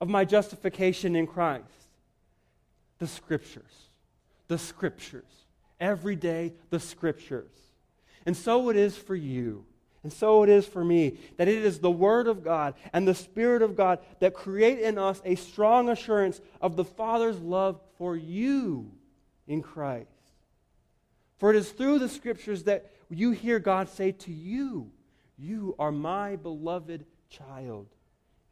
Of 0.00 0.08
my 0.08 0.24
justification 0.24 1.14
in 1.14 1.26
Christ? 1.26 1.83
The 2.98 3.06
Scriptures. 3.06 3.88
The 4.48 4.58
Scriptures. 4.58 5.46
Every 5.80 6.16
day, 6.16 6.54
the 6.70 6.80
Scriptures. 6.80 7.50
And 8.26 8.36
so 8.36 8.70
it 8.70 8.76
is 8.76 8.96
for 8.96 9.14
you. 9.14 9.64
And 10.04 10.12
so 10.12 10.42
it 10.42 10.50
is 10.50 10.66
for 10.66 10.84
me 10.84 11.18
that 11.38 11.48
it 11.48 11.64
is 11.64 11.78
the 11.78 11.90
Word 11.90 12.28
of 12.28 12.44
God 12.44 12.74
and 12.92 13.08
the 13.08 13.14
Spirit 13.14 13.62
of 13.62 13.74
God 13.74 14.00
that 14.20 14.34
create 14.34 14.78
in 14.78 14.98
us 14.98 15.20
a 15.24 15.34
strong 15.34 15.88
assurance 15.88 16.42
of 16.60 16.76
the 16.76 16.84
Father's 16.84 17.40
love 17.40 17.80
for 17.96 18.14
you 18.14 18.92
in 19.48 19.62
Christ. 19.62 20.08
For 21.38 21.50
it 21.50 21.56
is 21.56 21.70
through 21.70 22.00
the 22.00 22.08
Scriptures 22.08 22.64
that 22.64 22.90
you 23.08 23.30
hear 23.30 23.58
God 23.58 23.88
say 23.88 24.12
to 24.12 24.32
you, 24.32 24.90
You 25.38 25.74
are 25.78 25.92
my 25.92 26.36
beloved 26.36 27.06
child, 27.30 27.86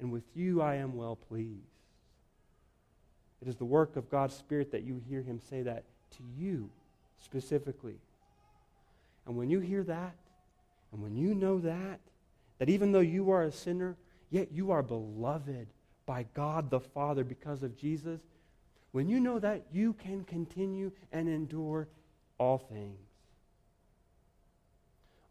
and 0.01 0.11
with 0.11 0.25
you 0.35 0.63
I 0.63 0.77
am 0.77 0.97
well 0.97 1.17
pleased. 1.17 1.72
It 3.43 3.49
is 3.49 3.57
the 3.57 3.65
work 3.65 3.97
of 3.97 4.09
God's 4.09 4.35
Spirit 4.35 4.71
that 4.71 4.85
you 4.85 5.03
hear 5.09 5.21
him 5.21 5.41
say 5.51 5.63
that 5.63 5.83
to 6.13 6.23
you 6.39 6.71
specifically. 7.19 7.97
And 9.27 9.37
when 9.37 9.51
you 9.51 9.59
hear 9.59 9.83
that, 9.83 10.15
and 10.93 11.03
when 11.03 11.17
you 11.17 11.35
know 11.35 11.59
that, 11.59 11.99
that 12.59 12.69
even 12.69 12.93
though 12.93 13.01
you 13.01 13.31
are 13.31 13.43
a 13.43 13.53
sinner, 13.53 13.97
yet 14.31 14.53
you 14.53 14.71
are 14.71 14.83
beloved 14.83 15.67
by 16.07 16.27
God 16.35 16.71
the 16.71 16.81
Father 16.81 17.25
because 17.25 17.63
of 17.65 17.77
Jesus, 17.77 18.21
when 18.93 19.09
you 19.09 19.19
know 19.19 19.39
that, 19.39 19.63
you 19.73 19.95
can 19.95 20.23
continue 20.23 20.93
and 21.13 21.29
endure 21.29 21.89
all 22.39 22.59
things. 22.59 22.99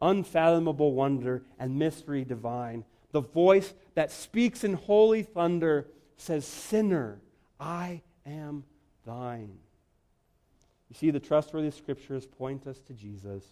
Unfathomable 0.02 0.94
wonder 0.94 1.44
and 1.60 1.78
mystery 1.78 2.26
divine. 2.26 2.84
The 3.12 3.22
voice 3.22 3.74
that 3.94 4.12
speaks 4.12 4.64
in 4.64 4.74
holy 4.74 5.24
thunder 5.24 5.88
says, 6.18 6.46
Sinner, 6.46 7.20
I 7.62 8.02
am 8.26 8.64
thine. 9.06 9.60
You 10.90 10.96
see, 10.96 11.12
the 11.12 11.20
trustworthy 11.20 11.72
scriptures 11.72 12.26
point 12.26 12.66
us 12.68 12.80
to 12.88 12.94
Jesus. 12.94 13.46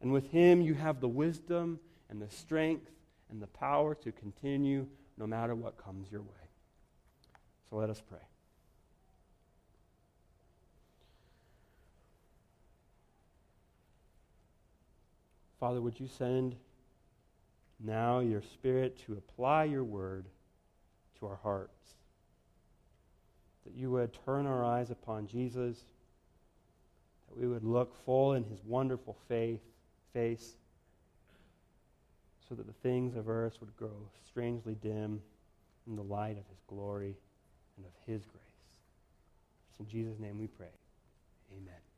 And 0.00 0.12
with 0.12 0.30
him, 0.30 0.62
you 0.62 0.74
have 0.74 1.00
the 1.00 1.08
wisdom 1.08 1.80
and 2.08 2.22
the 2.22 2.30
strength 2.30 2.90
and 3.30 3.42
the 3.42 3.48
power 3.48 3.94
to 3.96 4.12
continue 4.12 4.86
no 5.18 5.26
matter 5.26 5.54
what 5.54 5.76
comes 5.76 6.10
your 6.10 6.22
way. 6.22 6.28
So 7.68 7.76
let 7.76 7.90
us 7.90 8.00
pray. 8.08 8.18
Father, 15.58 15.82
would 15.82 16.00
you 16.00 16.08
send 16.08 16.56
now 17.78 18.20
your 18.20 18.40
Spirit 18.40 18.98
to 19.04 19.12
apply 19.12 19.64
your 19.64 19.84
word 19.84 20.24
to 21.18 21.26
our 21.26 21.36
hearts? 21.42 21.99
That 23.64 23.74
you 23.74 23.90
would 23.90 24.16
turn 24.24 24.46
our 24.46 24.64
eyes 24.64 24.90
upon 24.90 25.26
Jesus, 25.26 25.84
that 27.28 27.38
we 27.38 27.46
would 27.46 27.64
look 27.64 27.94
full 28.04 28.32
in 28.32 28.44
his 28.44 28.60
wonderful 28.64 29.16
faith, 29.28 29.60
face, 30.12 30.56
so 32.48 32.54
that 32.54 32.66
the 32.66 32.72
things 32.72 33.14
of 33.16 33.28
earth 33.28 33.58
would 33.60 33.76
grow 33.76 34.08
strangely 34.26 34.74
dim 34.82 35.20
in 35.86 35.96
the 35.96 36.02
light 36.02 36.36
of 36.38 36.46
his 36.48 36.60
glory 36.66 37.16
and 37.76 37.86
of 37.86 37.92
his 38.06 38.22
grace. 38.26 38.42
It's 39.70 39.80
in 39.80 39.88
Jesus' 39.88 40.18
name 40.18 40.38
we 40.38 40.46
pray. 40.46 40.66
Amen. 41.52 41.89